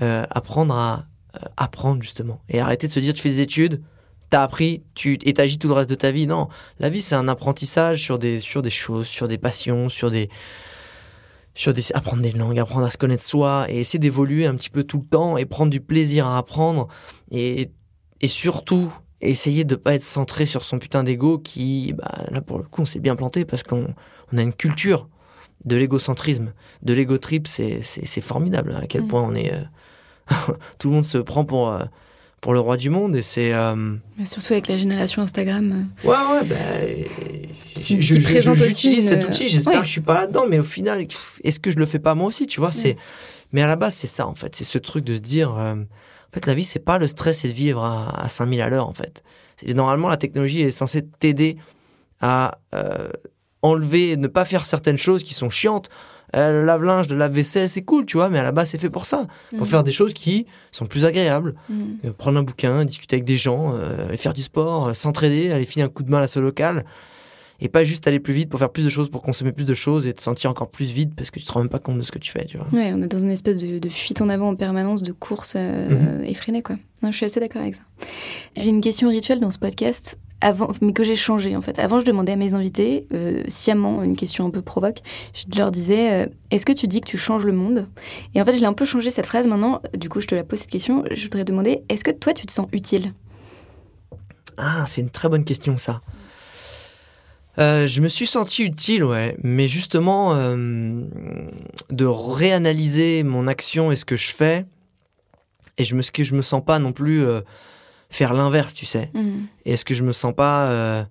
[0.00, 3.82] euh, apprendre à euh, apprendre justement et arrêter de se dire tu fais des études,
[4.30, 6.26] t'as appris, tu et t'agis tout le reste de ta vie.
[6.26, 6.48] Non,
[6.78, 10.28] la vie c'est un apprentissage sur des sur des choses, sur des passions, sur des
[11.54, 14.70] sur des apprendre des langues, apprendre à se connaître soi et essayer d'évoluer un petit
[14.70, 16.88] peu tout le temps et prendre du plaisir à apprendre
[17.30, 17.70] et
[18.22, 18.92] et surtout
[19.30, 22.82] essayer de pas être centré sur son putain d'ego qui bah là pour le coup
[22.82, 23.94] on s'est bien planté parce qu'on
[24.32, 25.08] on a une culture
[25.64, 26.52] de l'égocentrisme,
[26.82, 27.82] de l'ego trip, c'est
[28.20, 29.08] formidable à quel Mm.
[29.08, 29.62] point on est euh,
[30.78, 31.84] tout le monde se prend pour euh,
[32.40, 33.94] pour le roi du monde et c'est euh,
[34.26, 35.86] Surtout avec la génération Instagram.
[36.02, 36.56] Ouais, ouais, bah,
[37.76, 39.80] j'utilise cet outil, j'espère Ouais.
[39.80, 41.06] que je suis pas là-dedans, mais au final,
[41.44, 42.96] est-ce que je le fais pas moi aussi, tu vois, c'est,
[43.52, 45.54] mais à la base, c'est ça, en fait, c'est ce truc de se dire,
[46.32, 48.68] en fait, la vie, c'est pas le stress et de vivre à, à 5000 à
[48.70, 49.22] l'heure, en fait.
[49.58, 51.58] C'est- Normalement, la technologie est censée t'aider
[52.20, 53.10] à euh,
[53.60, 55.90] enlever, ne pas faire certaines choses qui sont chiantes.
[56.34, 58.88] Euh, le lave-linge, le lave-vaisselle, c'est cool, tu vois, mais à la base, c'est fait
[58.88, 59.26] pour ça,
[59.58, 61.54] pour faire des choses qui sont plus agréables.
[61.68, 61.82] Mm.
[62.06, 63.74] Euh, prendre un bouquin, discuter avec des gens,
[64.16, 66.86] faire du sport, s'entraider, aller filer un coup de main à seule locale.
[67.64, 69.74] Et pas juste aller plus vite pour faire plus de choses, pour consommer plus de
[69.74, 71.96] choses et te sentir encore plus vide parce que tu te rends même pas compte
[71.96, 72.66] de ce que tu fais, tu vois.
[72.72, 75.54] Ouais, on est dans une espèce de, de fuite en avant en permanence, de course
[75.56, 76.24] euh, Mhm.
[76.24, 76.74] effrénée, quoi.
[77.04, 77.82] Non, je suis assez d'accord avec ça.
[78.56, 81.78] J'ai une question rituelle dans ce podcast, avant, mais que j'ai changé en fait.
[81.78, 84.98] Avant, je demandais à mes invités, euh, sciemment, une question un peu provoque.
[85.32, 87.86] Je leur disais, euh, est-ce que tu dis que tu changes le monde?
[88.34, 89.80] Et en fait, je l'ai un peu changé cette phrase maintenant.
[89.96, 91.04] Du coup, je te la pose cette question.
[91.12, 93.12] Je voudrais demander, est-ce que toi, tu te sens utile?
[94.56, 96.00] Ah, c'est une très bonne question, ça.
[97.58, 101.02] Euh, je me suis senti utile, ouais, mais justement, euh,
[101.90, 104.64] de réanalyser mon action et ce que je fais,
[105.78, 107.40] et je me, que je me sens pas non plus euh,
[108.08, 109.10] faire l'inverse, tu sais.
[109.14, 109.46] Mhm.
[109.66, 111.06] Et est-ce que je me sens pas.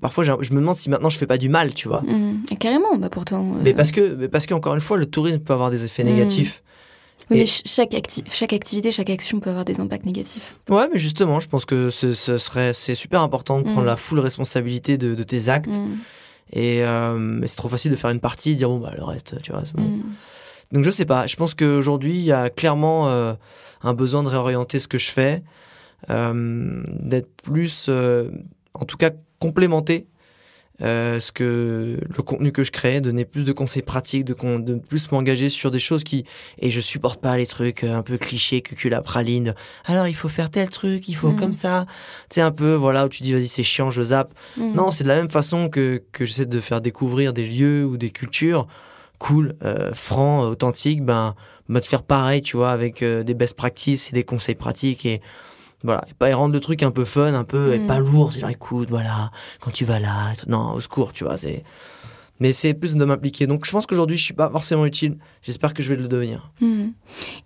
[0.00, 2.02] parfois, je me demande si maintenant je fais pas du mal, tu vois.
[2.50, 3.44] Et carrément, bah pourtant.
[3.62, 6.08] Mais parce que, mais parce qu'encore une fois, le tourisme peut avoir des effets Mm.
[6.08, 6.62] négatifs.
[7.30, 10.56] Oui, et- mais ch- chaque, acti- chaque activité, chaque action peut avoir des impacts négatifs.
[10.68, 13.86] Ouais, mais justement, je pense que ce, ce serait, c'est super important de prendre Mm.
[13.86, 15.68] la full responsabilité de, de tes actes.
[15.68, 15.98] Mhm.
[16.54, 19.02] Et euh, mais c'est trop facile de faire une partie et dire bon bah le
[19.04, 19.82] reste, tu vois, c'est bon.
[19.84, 20.02] Mhm.
[20.72, 21.26] Donc je sais pas.
[21.26, 23.32] Je pense qu'aujourd'hui il y a clairement euh,
[23.82, 25.42] un besoin de réorienter ce que je fais,
[26.10, 28.30] euh, d'être plus, euh,
[28.74, 30.06] en tout cas complémenté
[30.82, 34.34] euh, ce que le contenu que je crée, donner plus de conseils pratiques, de,
[34.78, 36.24] plus m'engager sur des choses qui
[36.58, 39.54] et je supporte pas les trucs euh, un peu clichés, cucul à praline.
[39.84, 41.36] Alors il faut faire tel truc, il faut Mhm.
[41.36, 41.86] comme ça.
[42.30, 44.34] Tu sais un peu voilà où tu dis vas-y c'est chiant, je zappe.
[44.56, 44.74] Mhm.
[44.74, 47.96] Non, c'est de la même façon que que j'essaie de faire découvrir des lieux ou
[47.96, 48.66] des cultures
[49.18, 51.04] cool, euh, francs, authentiques.
[51.04, 51.34] Ben
[51.68, 55.06] bah, de faire pareil, tu vois, avec euh, des best practices et des conseils pratiques
[55.06, 55.20] et
[55.84, 58.32] voilà, et pas et rendre le truc un peu fun, un peu et pas lourd.
[58.32, 59.30] C'est genre écoute, voilà,
[59.60, 61.64] quand tu vas là, non, au secours, tu vois, c'est.
[62.40, 63.46] Mais c'est plus de m'impliquer.
[63.46, 65.16] Donc je pense qu'aujourd'hui je suis pas forcément utile.
[65.42, 66.50] J'espère que je vais le devenir.
[66.60, 66.92] Mhm.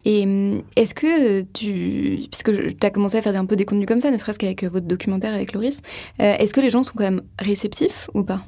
[0.06, 2.20] Et hum, est-ce que tu.
[2.30, 4.62] Puisque tu as commencé à faire un peu des contenus comme ça, ne serait-ce qu'avec
[4.64, 5.82] euh, votre documentaire avec Loris,
[6.20, 8.40] euh, est-ce que les gens sont quand même réceptifs ou pas?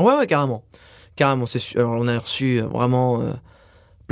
[0.00, 0.64] Ouais, ouais, carrément,
[1.14, 1.46] carrément.
[1.46, 1.60] C'est.
[1.76, 3.32] Alors, on a reçu euh, vraiment euh,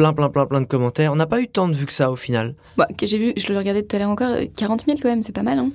[0.01, 1.13] plein, plein, plein, plein de commentaires.
[1.13, 2.55] On n'a pas eu tant de vues que ça au final.
[2.79, 5.09] Bah, que J'ai vu, je le regardais tout à l'heure encore, euh, 40 000 quand
[5.09, 5.59] même, c'est pas mal.
[5.59, 5.71] Hein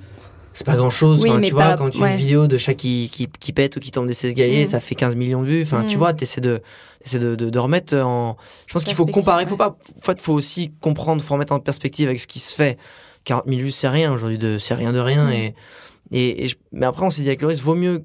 [0.52, 1.22] C'est pas grand chose.
[1.22, 2.12] Oui, tu vois, pas- quand tu ouais.
[2.12, 4.70] une vidéo de chat qui, qui, qui pète ou qui tombe des escaliers, Mm.
[4.70, 5.62] ça fait 15 millions de vues.
[5.62, 5.98] Enfin, tu Mm.
[5.98, 6.60] vois, t'essaies de,
[7.04, 8.36] t'essaies de, de, de remettre en.
[8.66, 9.44] Je pense qu'il faut comparer.
[9.44, 9.48] ouais.
[9.50, 9.76] Faut pas.
[10.18, 12.78] Faut aussi comprendre, faut remettre en perspective avec ce qui se fait.
[13.24, 14.38] 40 000 vues, c'est rien aujourd'hui.
[14.38, 15.26] De, c'est rien de rien.
[15.26, 15.32] Mm.
[15.32, 15.54] Et,
[16.12, 18.04] et, et je- mais après, on s'est dit avec Loris, vaut mieux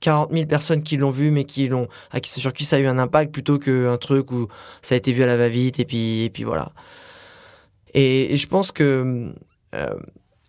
[0.00, 1.88] 40 000 personnes qui l'ont vu, mais qui l'ont,
[2.22, 4.48] qui, sur qui ça a eu un impact plutôt qu'un truc où
[4.82, 6.72] ça a été vu à la va-vite et puis, et puis voilà.
[7.94, 9.32] Et, je pense que
[9.74, 9.94] euh,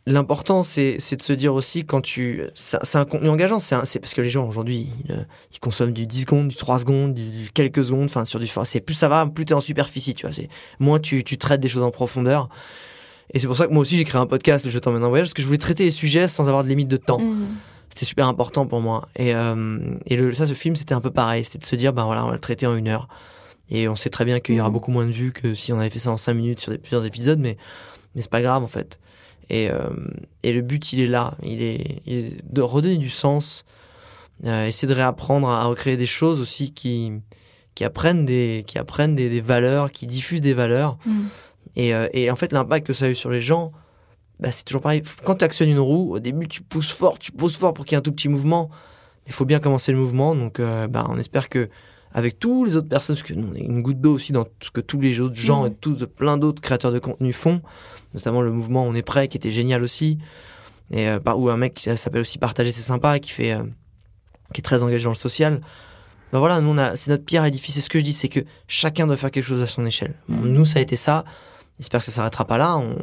[0.05, 2.43] l'important, c'est, de se dire aussi quand tu.
[2.55, 4.87] C'est un contenu engageant, c'est, parce que les gens aujourd'hui,
[5.51, 8.47] ils, consomment du 10 secondes, du 3 secondes, du, quelques secondes, enfin, sur du.
[8.65, 10.35] c'est plus ça va, plus t'es en superficie, tu vois.
[10.79, 12.49] Moins tu, tu traites des choses en profondeur.
[13.33, 15.09] Et c'est pour ça que moi aussi, j'ai créé un podcast, le Je t'emmène en
[15.09, 17.19] voyage, parce que je voulais traiter les sujets sans avoir de limite de temps.
[17.19, 17.47] Mhm.
[17.91, 19.07] C'était super important pour moi.
[19.17, 21.43] Et, euh, et le, ça, ce film, c'était un peu pareil.
[21.43, 23.07] C'était de se dire, ben voilà, on va le traiter en une heure.
[23.69, 24.73] Et on sait très bien qu'il y aura Mhm.
[24.73, 26.77] beaucoup moins de vues que si on avait fait ça en cinq minutes sur des,
[26.77, 27.57] plusieurs épisodes, mais,
[28.15, 28.97] mais c'est pas grave en fait.
[29.49, 29.89] Et, euh,
[30.43, 31.35] et le but, il est là.
[31.43, 33.65] Il est, il est de redonner du sens,
[34.45, 37.11] euh, essayer de réapprendre à, à recréer des choses aussi qui,
[37.75, 40.97] qui apprennent, des, qui apprennent des, des valeurs, qui diffusent des valeurs.
[41.05, 41.27] Mhm.
[41.75, 43.71] Et, et en fait, l'impact que ça a eu sur les gens,
[44.41, 45.03] bah, c'est toujours pareil.
[45.23, 47.93] Quand tu actionnes une roue, au début, tu pousses fort, tu pousses fort pour qu'il
[47.93, 48.69] y ait un tout petit mouvement.
[49.27, 50.35] Il faut bien commencer le mouvement.
[50.35, 51.69] Donc, euh, bah, on espère que
[52.13, 54.45] avec tous les autres personnes, parce que nous, on est une goutte d'eau aussi dans
[54.61, 55.67] ce que tous les autres gens Mhm.
[55.71, 57.61] et tous plein d'autres créateurs de contenu font,
[58.13, 60.17] notamment le mouvement On est prêt, qui était génial aussi.
[60.89, 63.63] Et euh, ou un mec qui s'appelle aussi Partager, c'est sympa, qui fait, euh,
[64.53, 65.61] qui est très engagé dans le social.
[66.33, 67.75] Ben voilà, nous, on a, c'est notre pierre à l'édifice.
[67.75, 70.15] C'est ce que je dis, c'est que chacun doit faire quelque chose à son échelle.
[70.27, 70.49] Mhm.
[70.49, 71.23] Nous, ça a été ça.
[71.79, 72.75] J'espère que ça s'arrêtera pas là.
[72.77, 72.97] On,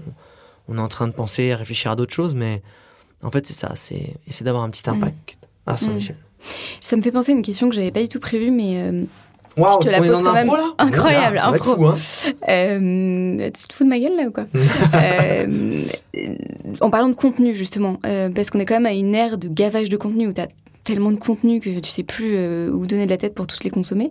[0.69, 2.63] on est en train de penser, à réfléchir à d'autres choses, mais
[3.23, 3.73] en fait, c'est ça.
[3.75, 5.97] C'est essayer d'avoir un petit impact à son Mhm.
[5.97, 6.17] échelle.
[6.81, 9.05] Ça me fait penser à une question que j'avais pas du tout prévue, mais euh,
[9.57, 10.47] Waouh, te la pose quand même.
[10.47, 11.75] pro, là Incroyable, Là, impro.
[11.75, 11.97] fou, hein.
[12.49, 14.47] euh, tu te fous de ma gueule là ou quoi
[14.95, 15.83] Euh,
[16.81, 17.99] En parlant de contenu justement,
[18.35, 20.49] parce qu'on est quand même à une ère de gavage de contenu où tu as
[20.89, 23.63] tellement de contenu que tu sais plus euh, où donner de la tête pour tous
[23.63, 24.11] les consommer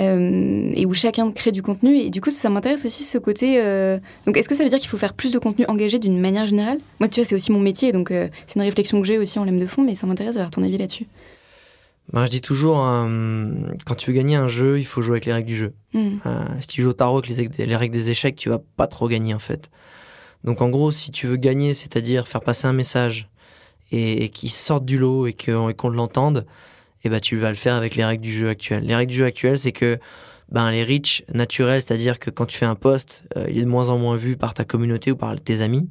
[0.00, 3.60] euh, et où chacun crée du contenu et du coup ça m'intéresse aussi ce côté
[3.62, 6.18] euh, donc est-ce que ça veut dire qu'il faut faire plus de contenu engagé d'une
[6.18, 6.80] manière générale?
[6.98, 9.44] Moi tu vois c'est aussi mon métier donc c'est une réflexion que j'ai aussi en
[9.44, 11.06] lame de fond mais ça m'intéresse d'avoir ton avis là-dessus
[12.12, 13.52] Ben, je dis toujours, euh,
[13.86, 15.72] quand tu veux gagner un jeu, il faut jouer avec les règles du jeu.
[15.92, 16.16] Hmm.
[16.26, 18.88] Euh, si tu joues au tarot avec les, les règles des échecs, tu vas pas
[18.88, 19.70] trop gagner en fait.
[20.42, 23.28] Donc en gros, si tu veux gagner, c'est-à-dire faire passer un message
[23.90, 26.46] et, et qu'il sorte du lot et et qu'on l'entende,
[27.04, 28.84] eh ben tu vas le faire avec les règles du jeu actuel.
[28.84, 29.98] Les règles du jeu actuel, c'est que
[30.50, 33.68] ben les reach naturels, c'est-à-dire que quand tu fais un post, euh, il est de
[33.68, 35.88] moins en moins vu par ta communauté ou par tes amis,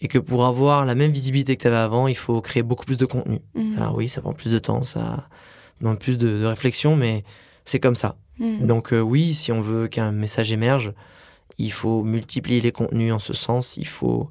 [0.00, 2.84] et que pour avoir la même visibilité que tu avais avant, il faut créer beaucoup
[2.84, 3.40] plus de contenu.
[3.54, 3.78] Hmm.
[3.78, 5.28] Alors oui, ça prend plus de temps, ça
[5.80, 7.24] demande plus de, de réflexion, mais
[7.64, 8.16] c'est comme ça.
[8.38, 8.66] Hmm.
[8.66, 10.92] Donc euh, oui, si on veut qu'un message émerge,
[11.56, 14.28] il faut multiplier les contenus en ce sens, il faut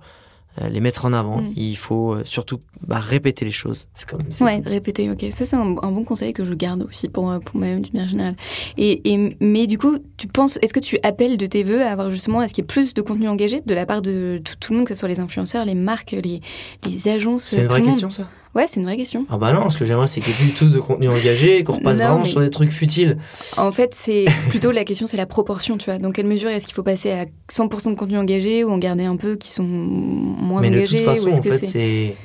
[0.70, 1.54] les mettre en avant, Mm.
[1.56, 3.88] il faut euh, surtout bah, répéter les choses.
[3.94, 5.26] C'est comme Ouais, répéter, ok.
[5.32, 7.94] Ça, c'est un, un bon conseil que je garde aussi pour, euh, pour moi-même d'une
[7.94, 8.36] manière générale.
[8.78, 11.92] Et, et, mais du coup, tu penses, est-ce que tu appelles de tes voeux à
[11.92, 14.42] avoir justement, à ce qu'il y ait plus de contenu engagé de la part de
[14.44, 16.42] tout, tout le monde, que ce soit les influenceurs, les marques, les,
[16.86, 19.26] les agences C'est une vraie question ça Ouais, c'est une vraie question.
[19.30, 21.10] Ah bah non, ce que j'aimerais c'est qu'il y ait plus du tout de contenu
[21.10, 23.18] engagé et qu'on repasse Non, vraiment mais- sur des trucs futiles.
[23.58, 25.98] En fait, c'est plutôt la question, c'est la proportion, tu vois.
[25.98, 29.06] Dans quelle mesure est-ce qu'il faut passer à 100% de contenu engagé ou en garder
[29.06, 32.16] un peu qui sont moins Mais de engagés toute façon, ou en que fait, c'est...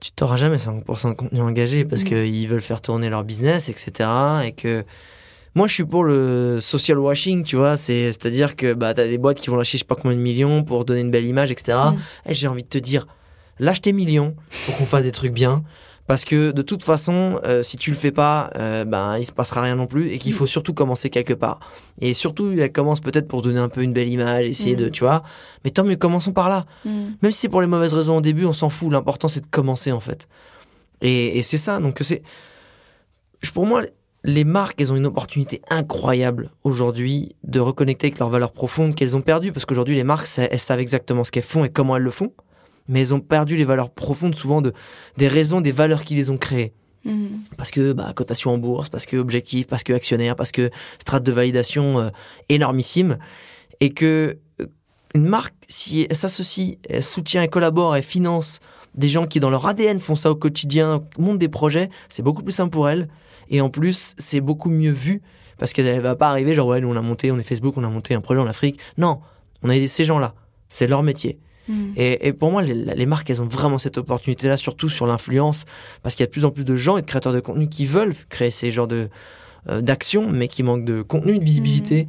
[0.00, 2.06] Tu t'auras jamais 5% de contenu engagé parce Mm.
[2.06, 4.08] qu'ils veulent faire tourner leur business, etc.
[4.46, 4.84] Et que...
[5.56, 7.76] Moi, je suis pour le social washing, tu vois.
[7.76, 10.22] C'est, c'est-à-dire que bah, t'as des boîtes qui vont lâcher je sais pas combien de
[10.22, 11.78] millions pour donner une belle image, etc.
[11.92, 12.30] Mm.
[12.30, 13.06] Et j'ai envie de te dire,
[13.58, 14.34] lâche tes millions
[14.66, 15.62] pour qu'on fasse des trucs bien.
[16.06, 19.32] Parce que de toute façon, euh, si tu le fais pas, euh, ben il se
[19.32, 20.36] passera rien non plus, et qu'il Mm.
[20.36, 21.60] faut surtout commencer quelque part.
[21.98, 24.80] Et surtout, elle commence peut-être pour donner un peu une belle image, essayer Mm.
[24.80, 25.22] de, tu vois.
[25.64, 26.66] Mais tant mieux, commençons par là.
[26.84, 27.12] Hmm.
[27.22, 28.92] Même si c'est pour les mauvaises raisons au début, on s'en fout.
[28.92, 30.28] L'important, c'est de commencer, en fait.
[31.00, 31.80] Et, et c'est ça.
[31.80, 32.22] Donc, c'est.
[33.54, 33.82] pour moi,
[34.24, 39.16] les marques, elles ont une opportunité incroyable aujourd'hui de reconnecter avec leurs valeurs profondes qu'elles
[39.16, 39.52] ont perdues.
[39.52, 42.32] Parce qu'aujourd'hui, les marques, elles savent exactement ce qu'elles font et comment elles le font.
[42.88, 44.72] Mais elles ont perdu les valeurs profondes, souvent de,
[45.16, 46.72] des raisons, des valeurs qui les ont créées.
[47.04, 47.40] Mhm.
[47.56, 51.22] Parce que bah, cotation en bourse, parce que objectif, parce que actionnaire, parce que strate
[51.22, 52.10] de validation euh,
[52.48, 53.18] énormissime.
[53.80, 54.66] Et que euh,
[55.14, 58.60] une marque, si elle s'associe, elle soutient, elle collabore, elle finance
[58.94, 62.42] des gens qui dans leur ADN font ça au quotidien, montent des projets, c'est beaucoup
[62.42, 63.08] plus simple pour elle.
[63.48, 65.20] Et en plus, c'est beaucoup mieux vu
[65.58, 67.84] parce qu'elle va pas arriver genre ouais, nous on a monté, on est Facebook, on
[67.84, 68.78] a monté un projet en Afrique.
[68.98, 69.20] Non,
[69.62, 70.34] on a aidé ces gens-là.
[70.68, 71.38] C'est leur métier.
[71.68, 71.92] Mhm.
[71.96, 75.64] Et, et pour moi, les, les marques, elles ont vraiment cette opportunité-là, surtout sur l'influence,
[76.02, 77.68] parce qu'il y a de plus en plus de gens et de créateurs de contenu
[77.68, 79.08] qui veulent créer ces genres de
[79.70, 82.06] euh, d'actions, mais qui manquent de contenu, de visibilité.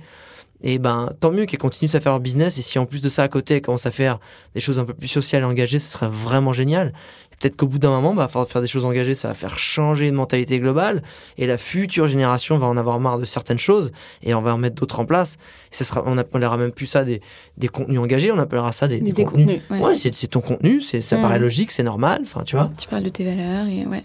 [0.61, 2.57] Et ben, tant mieux qu'elles continuent à faire leur business.
[2.57, 4.19] Et si en plus de ça, à côté, elles commencent à faire
[4.55, 6.91] des choses un peu plus sociales et engagées, ce serait vraiment génial.
[7.39, 10.07] Peut-être qu'au bout d'un moment, bah, faire faire des choses engagées, ça va faire changer
[10.07, 11.01] une mentalité globale.
[11.37, 13.91] Et la future génération va en avoir marre de certaines choses
[14.23, 15.37] et on va en mettre d'autres en place.
[15.71, 17.21] Et ce sera, on appellera même plus ça des,
[17.57, 19.61] des contenus engagés, on appellera ça des, Des, des contenus.
[19.67, 19.85] contenus.
[19.85, 22.71] Ouais, c'est c'est ton contenu, c'est ça paraît logique, c'est normal, enfin tu vois.
[22.77, 24.03] Tu parles de tes valeurs et ouais.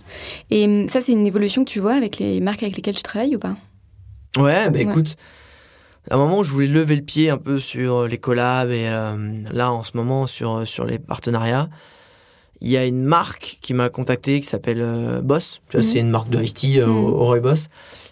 [0.51, 3.03] Et hum, ça, c'est une évolution que tu vois avec les marques avec lesquelles tu
[3.03, 3.55] travailles ou pas?
[4.37, 4.83] Ouais, bah Ouais.
[4.83, 5.17] écoute,
[6.11, 9.17] à un moment je voulais lever le pied un peu sur les collabs et euh,
[9.53, 11.69] là en ce moment sur sur les partenariats.
[12.61, 15.61] Il y a une marque qui m'a contacté qui s'appelle euh, Boss.
[15.75, 15.83] Mhm.
[15.83, 16.97] C'est une marque de tea euh, Mhm.
[17.05, 17.69] au au Roy Boss,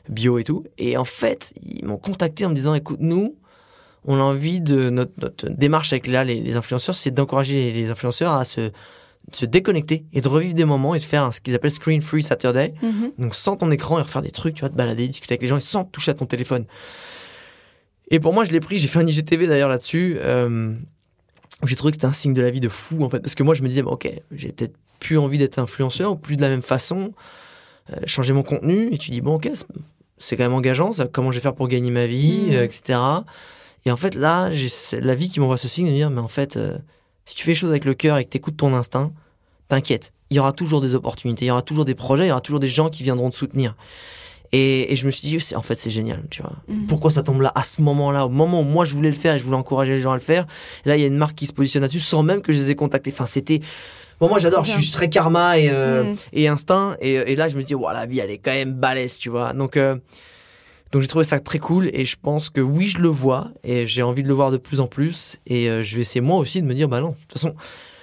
[0.08, 0.64] bio et tout.
[0.78, 3.36] Et en fait, ils m'ont contacté en me disant écoute, nous,
[4.04, 7.72] on a envie de notre, notre démarche avec là, les, les influenceurs, c'est d'encourager les,
[7.72, 8.70] les influenceurs à se,
[9.34, 12.00] se déconnecter et de revivre des moments et de faire un- ce qu'ils appellent Screen
[12.00, 12.72] Free Saturday.
[12.80, 13.12] Mhm.
[13.18, 15.48] Donc sans ton écran et refaire des trucs, tu vois, te balader, discuter avec les
[15.48, 16.64] gens et sans toucher à ton téléphone.
[18.10, 20.16] Et pour moi, je l'ai pris, j'ai fait un IGTV d'ailleurs là-dessus.
[20.20, 20.72] euh,
[21.64, 23.20] j'ai trouvé que c'était un signe de la vie de fou en fait.
[23.20, 26.16] Parce que moi, je me disais, bah, ok, j'ai peut-être plus envie d'être influenceur ou
[26.16, 27.12] plus de la même façon,
[27.92, 28.92] euh, changer mon contenu.
[28.92, 29.50] Et tu dis, bon, ok,
[30.18, 32.54] c'est- quand même engageant, ça, comment je vais faire pour gagner ma vie, Mhm.
[32.54, 32.98] euh, etc.
[33.86, 36.20] Et en fait, là, j'ai c'est la vie qui m'envoie ce signe de dire, mais
[36.20, 36.76] en fait, euh,
[37.24, 39.12] si tu fais les choses avec le cœur et que tu écoutes ton instinct,
[39.68, 42.32] t'inquiète, il y aura toujours des opportunités, il y aura toujours des projets, il y
[42.32, 43.76] aura toujours des gens qui viendront te soutenir.
[44.52, 46.52] Et, et je me suis dit, en fait, c'est génial, tu vois.
[46.68, 46.86] Mhm.
[46.86, 49.34] Pourquoi ça tombe là, à ce moment-là, au moment où moi je voulais le faire
[49.34, 50.46] et je voulais encourager les gens à le faire.
[50.84, 52.58] Et là, il y a une marque qui se positionne là-dessus sans même que je
[52.58, 53.10] les ai contactés.
[53.12, 53.60] Enfin, c'était.
[54.20, 56.16] Bon, moi j'adore, je suis très karma et, euh, Mhm.
[56.32, 56.96] et instinct.
[57.00, 59.28] Et, et là, je me dis, voilà, la vie, elle est quand même balèze, tu
[59.28, 59.52] vois.
[59.52, 59.96] Donc, euh,
[60.92, 63.86] donc j'ai trouvé ça très cool et je pense que oui, je le vois et
[63.86, 65.36] j'ai envie de le voir de plus en plus.
[65.46, 67.54] Et euh, je vais essayer moi aussi de me dire, bah non, de toute façon,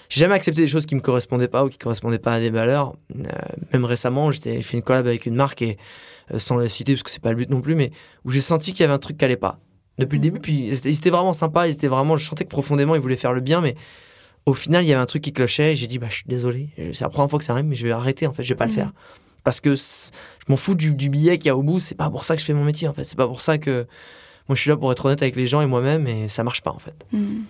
[0.07, 2.51] j'ai jamais accepté des choses qui me correspondaient pas ou qui correspondaient pas à des
[2.51, 2.95] valeurs.
[3.19, 3.23] Euh,
[3.73, 5.81] même récemment, j'ai fait une collab avec une marque et euh,
[6.37, 7.91] sans la citer parce que c'est pas le but non plus, mais
[8.23, 9.59] où j'ai senti qu'il y avait un truc qui allait pas
[9.97, 10.23] depuis le Mhm.
[10.23, 10.39] début.
[10.39, 13.33] Puis ils étaient- vraiment sympas, ils étaient vraiment, je sentais que profondément ils voulaient faire
[13.33, 13.75] le bien, mais
[14.45, 15.73] au final il y avait un truc qui clochait.
[15.73, 17.75] Et j'ai dit bah je suis désolé, c'est la première fois que ça arrive, mais
[17.75, 18.75] je vais arrêter en fait, je vais pas le Mhm.
[18.77, 18.93] faire
[19.43, 20.11] parce que je
[20.47, 21.79] m'en fous du, du billet qu'il y a au bout.
[21.79, 23.03] C'est pas pour ça que je fais mon métier en fait.
[23.03, 23.85] C'est pas pour ça que
[24.49, 26.61] moi je suis là pour être honnête avec les gens et moi-même et ça marche
[26.61, 26.95] pas en fait.
[27.11, 27.43] Mhm.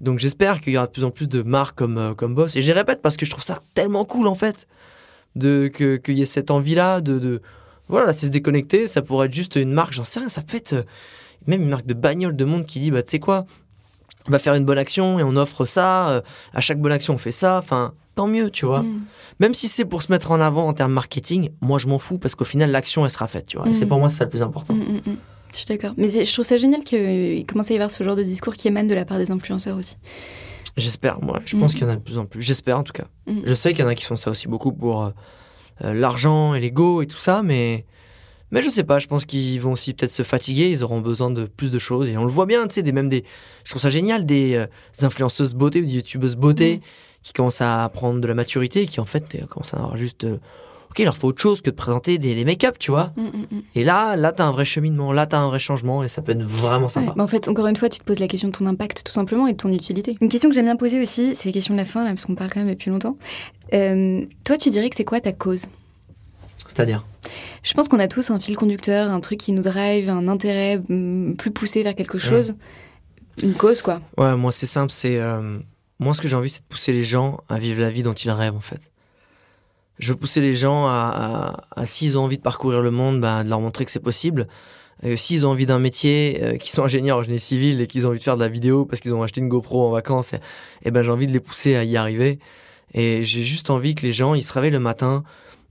[0.00, 2.56] Donc j'espère qu'il y aura de plus en plus de marques comme, euh, comme Boss.
[2.56, 4.66] Et je les répète parce que je trouve ça tellement cool en fait.
[5.38, 7.42] Que, qu'il y ait cette envie-là de, de.
[7.94, 8.86] Voilà, c'est se déconnecter.
[8.86, 10.28] Ça pourrait être juste une marque, j'en sais rien.
[10.28, 10.82] Ça peut être euh,
[11.46, 13.46] même une marque de bagnole de monde qui dit bah tu sais quoi,
[14.28, 16.08] on va faire une bonne action et on offre ça.
[16.10, 16.20] euh,
[16.52, 17.58] à chaque bonne action, on fait ça.
[17.58, 18.82] Enfin, tant mieux, tu vois.
[18.82, 19.02] Mhm.
[19.40, 22.18] Même si c'est pour se mettre en avant en termes marketing, moi je m'en fous
[22.18, 23.68] parce qu'au final l'action elle sera faite, tu vois.
[23.68, 23.88] Et c'est Mhm.
[23.90, 24.74] pour moi c'est ça le plus important.
[24.74, 25.16] Mm, mm, mm.
[25.52, 25.92] Je suis d'accord.
[25.96, 28.66] Mais je trouve ça génial qu'il commence à y avoir ce genre de discours qui
[28.68, 29.96] émane de la part des influenceurs aussi.
[30.76, 31.38] J'espère, moi.
[31.44, 32.42] Je pense qu'il y en a de plus en plus.
[32.42, 33.04] J'espère en tout cas.
[33.28, 35.10] Je sais qu'il y en a qui font ça aussi beaucoup pour euh, euh,
[35.80, 37.84] l'argent et l'ego et tout ça, mais
[38.50, 38.98] mais je sais pas.
[39.00, 40.68] Je pense qu'ils vont aussi peut-être se fatiguer.
[40.70, 42.66] Ils auront besoin de plus de choses et on le voit bien.
[42.68, 43.24] Tu sais, des même des.
[43.64, 44.66] Je trouve ça génial des, euh,
[44.98, 46.80] des influenceuses beauté ou des youtubeuses beauté
[47.22, 49.96] qui commencent à prendre de la maturité et qui en fait euh, commencent à avoir
[49.96, 50.22] juste.
[50.24, 50.36] euh,
[50.90, 53.12] ok, il leur faut autre chose que de présenter des, des make-up, tu vois.
[53.16, 53.62] Mm, mm, mm.
[53.74, 55.12] Et là, là, t'as un vrai cheminement.
[55.12, 57.14] Là, t'as un vrai changement et ça peut être vraiment Ouais, sympa.
[57.16, 59.12] bah en fait, encore une fois, tu te poses la question de ton impact tout
[59.12, 60.16] simplement et de ton utilité.
[60.20, 62.24] Une question que j'aime bien poser aussi, c'est la question de la fin, là, parce
[62.26, 63.16] qu'on parle quand même depuis longtemps.
[63.74, 65.66] Euh, toi, tu dirais que c'est quoi ta cause?
[66.66, 67.04] C'est-à-dire?
[67.62, 70.80] Je pense qu'on a tous un fil conducteur, un truc qui nous drive, un intérêt
[70.88, 72.54] mm, plus poussé vers quelque chose.
[73.42, 74.00] Une cause, quoi.
[74.16, 75.58] Ouais, moi c'est simple, c'est euh,
[75.98, 78.12] moi ce que j'ai envie c'est de pousser les gens à vivre la vie dont
[78.12, 78.80] ils rêvent en fait.
[79.98, 83.20] Je veux pousser les gens à, à, à, s'ils ont envie de parcourir le monde,
[83.20, 84.46] bah, de leur montrer que c'est possible.
[85.04, 88.06] Euh, s'ils ont envie d'un métier, euh, qu'ils sont ingénieurs en génie civil et qu'ils
[88.06, 90.32] ont envie de faire de la vidéo parce qu'ils ont acheté une GoPro en vacances,
[90.32, 90.38] et,
[90.84, 92.38] et ben j'ai envie de les pousser à y arriver.
[92.92, 95.24] Et j'ai juste envie que les gens ils se réveillent le matin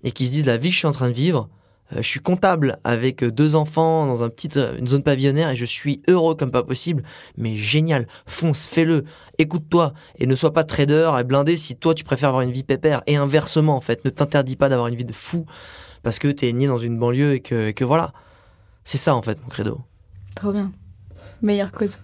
[0.03, 1.49] et qu'ils se disent la vie que je suis en train de vivre,
[1.93, 5.49] euh, je suis comptable avec euh, deux enfants dans un petit, euh, une zone pavillonnaire
[5.49, 7.03] et je suis heureux comme pas possible.
[7.37, 9.03] Mais génial, fonce, fais-le,
[9.37, 12.63] écoute-toi et ne sois pas trader et blindé si toi tu préfères avoir une vie
[12.63, 13.01] pépère.
[13.07, 15.45] Et inversement en fait, ne t'interdis pas d'avoir une vie de fou
[16.03, 18.13] parce que t'es né dans une banlieue et que, voilà.
[18.83, 19.79] C'est ça en fait mon credo.
[20.35, 20.71] Trop bien.
[21.41, 21.97] Meilleure cause.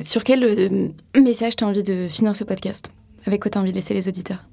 [0.00, 2.90] Sur quel message t'as envie de finir ce podcast?
[3.26, 4.44] Avec quoi t'as envie de laisser les auditeurs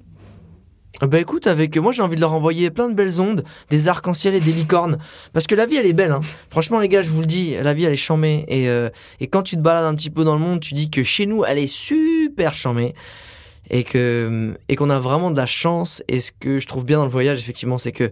[1.00, 4.34] Bah écoute, avec moi j'ai envie de leur envoyer plein de belles ondes, des arcs-en-ciel
[4.34, 4.98] et des licornes.
[5.32, 6.20] Parce que la vie elle est belle, hein.
[6.50, 8.44] Franchement les gars, je vous le dis, la vie elle est chamée.
[8.48, 10.90] Et, euh, et quand tu te balades un petit peu dans le monde, tu dis
[10.90, 12.94] que chez nous elle est super chamée.
[13.70, 16.02] Et que et qu'on a vraiment de la chance.
[16.08, 18.10] Et ce que je trouve bien dans le voyage, effectivement, c'est que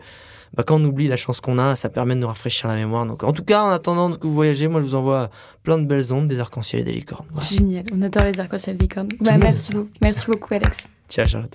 [0.55, 3.07] bah, quand on oublie la chance qu'on a, ça permet de nous rafraîchir la mémoire.
[3.07, 5.30] Donc en tout cas, en attendant que vous voyagez, moi je vous envoie
[5.62, 7.26] plein de belles ondes, des arcs-en-ciel et des licornes.
[7.30, 7.48] Voilà.
[7.48, 9.09] Génial, on adore les arcs-en-ciel licornes.
[9.20, 9.90] Bah, le monde merci beaucoup.
[10.00, 10.78] Merci beaucoup Alex.
[11.09, 11.55] Tiens Charlotte.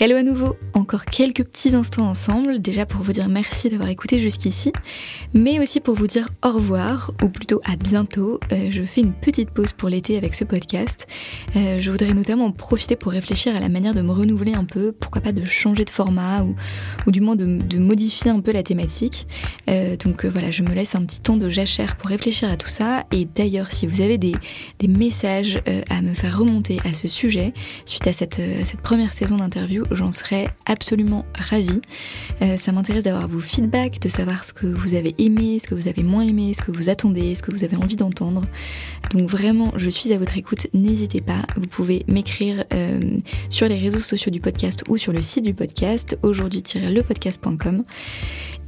[0.00, 4.20] Hello à nouveau, encore quelques petits instants ensemble, déjà pour vous dire merci d'avoir écouté
[4.20, 4.72] jusqu'ici,
[5.34, 8.38] mais aussi pour vous dire au revoir, ou plutôt à bientôt.
[8.52, 11.08] Euh, je fais une petite pause pour l'été avec ce podcast.
[11.56, 14.62] Euh, je voudrais notamment en profiter pour réfléchir à la manière de me renouveler un
[14.62, 18.62] peu, pourquoi pas de changer de format, ou, du moins de, modifier un peu la
[18.62, 19.26] thématique.
[19.68, 22.68] Euh, donc voilà, je me laisse un petit temps de jachère pour réfléchir à tout
[22.68, 24.34] ça, et d'ailleurs si vous avez des,
[24.86, 27.52] messages à me faire remonter à ce sujet,
[27.84, 28.40] suite à cette
[28.82, 31.80] première saison d'interview, j'en serais absolument ravie.
[32.42, 35.74] Euh, ça m'intéresse d'avoir vos feedbacks, de savoir ce que vous avez aimé, ce que
[35.74, 38.44] vous avez moins aimé, ce que vous attendez, ce que vous avez envie d'entendre.
[39.12, 41.42] Donc vraiment, je suis à votre écoute, n'hésitez pas.
[41.56, 43.00] Vous pouvez m'écrire euh,
[43.50, 47.84] sur les réseaux sociaux du podcast ou sur le site du podcast, aujourd'hui-lepodcast.com.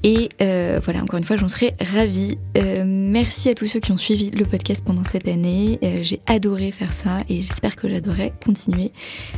[0.03, 2.39] Et euh, voilà, encore une fois, j'en serais ravie.
[2.57, 5.79] Euh, merci à tous ceux qui ont suivi le podcast pendant cette année.
[5.83, 8.93] Euh, J'ai adoré faire ça et j'espère que j'adorerai continuer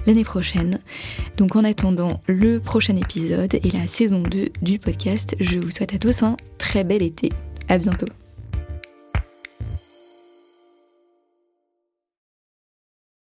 [0.06, 0.78] l'année prochaine.
[1.36, 5.94] Donc en attendant le prochain épisode et la saison 2 du podcast, je vous souhaite
[5.94, 7.30] à tous un très bel été.
[7.68, 8.06] À bientôt.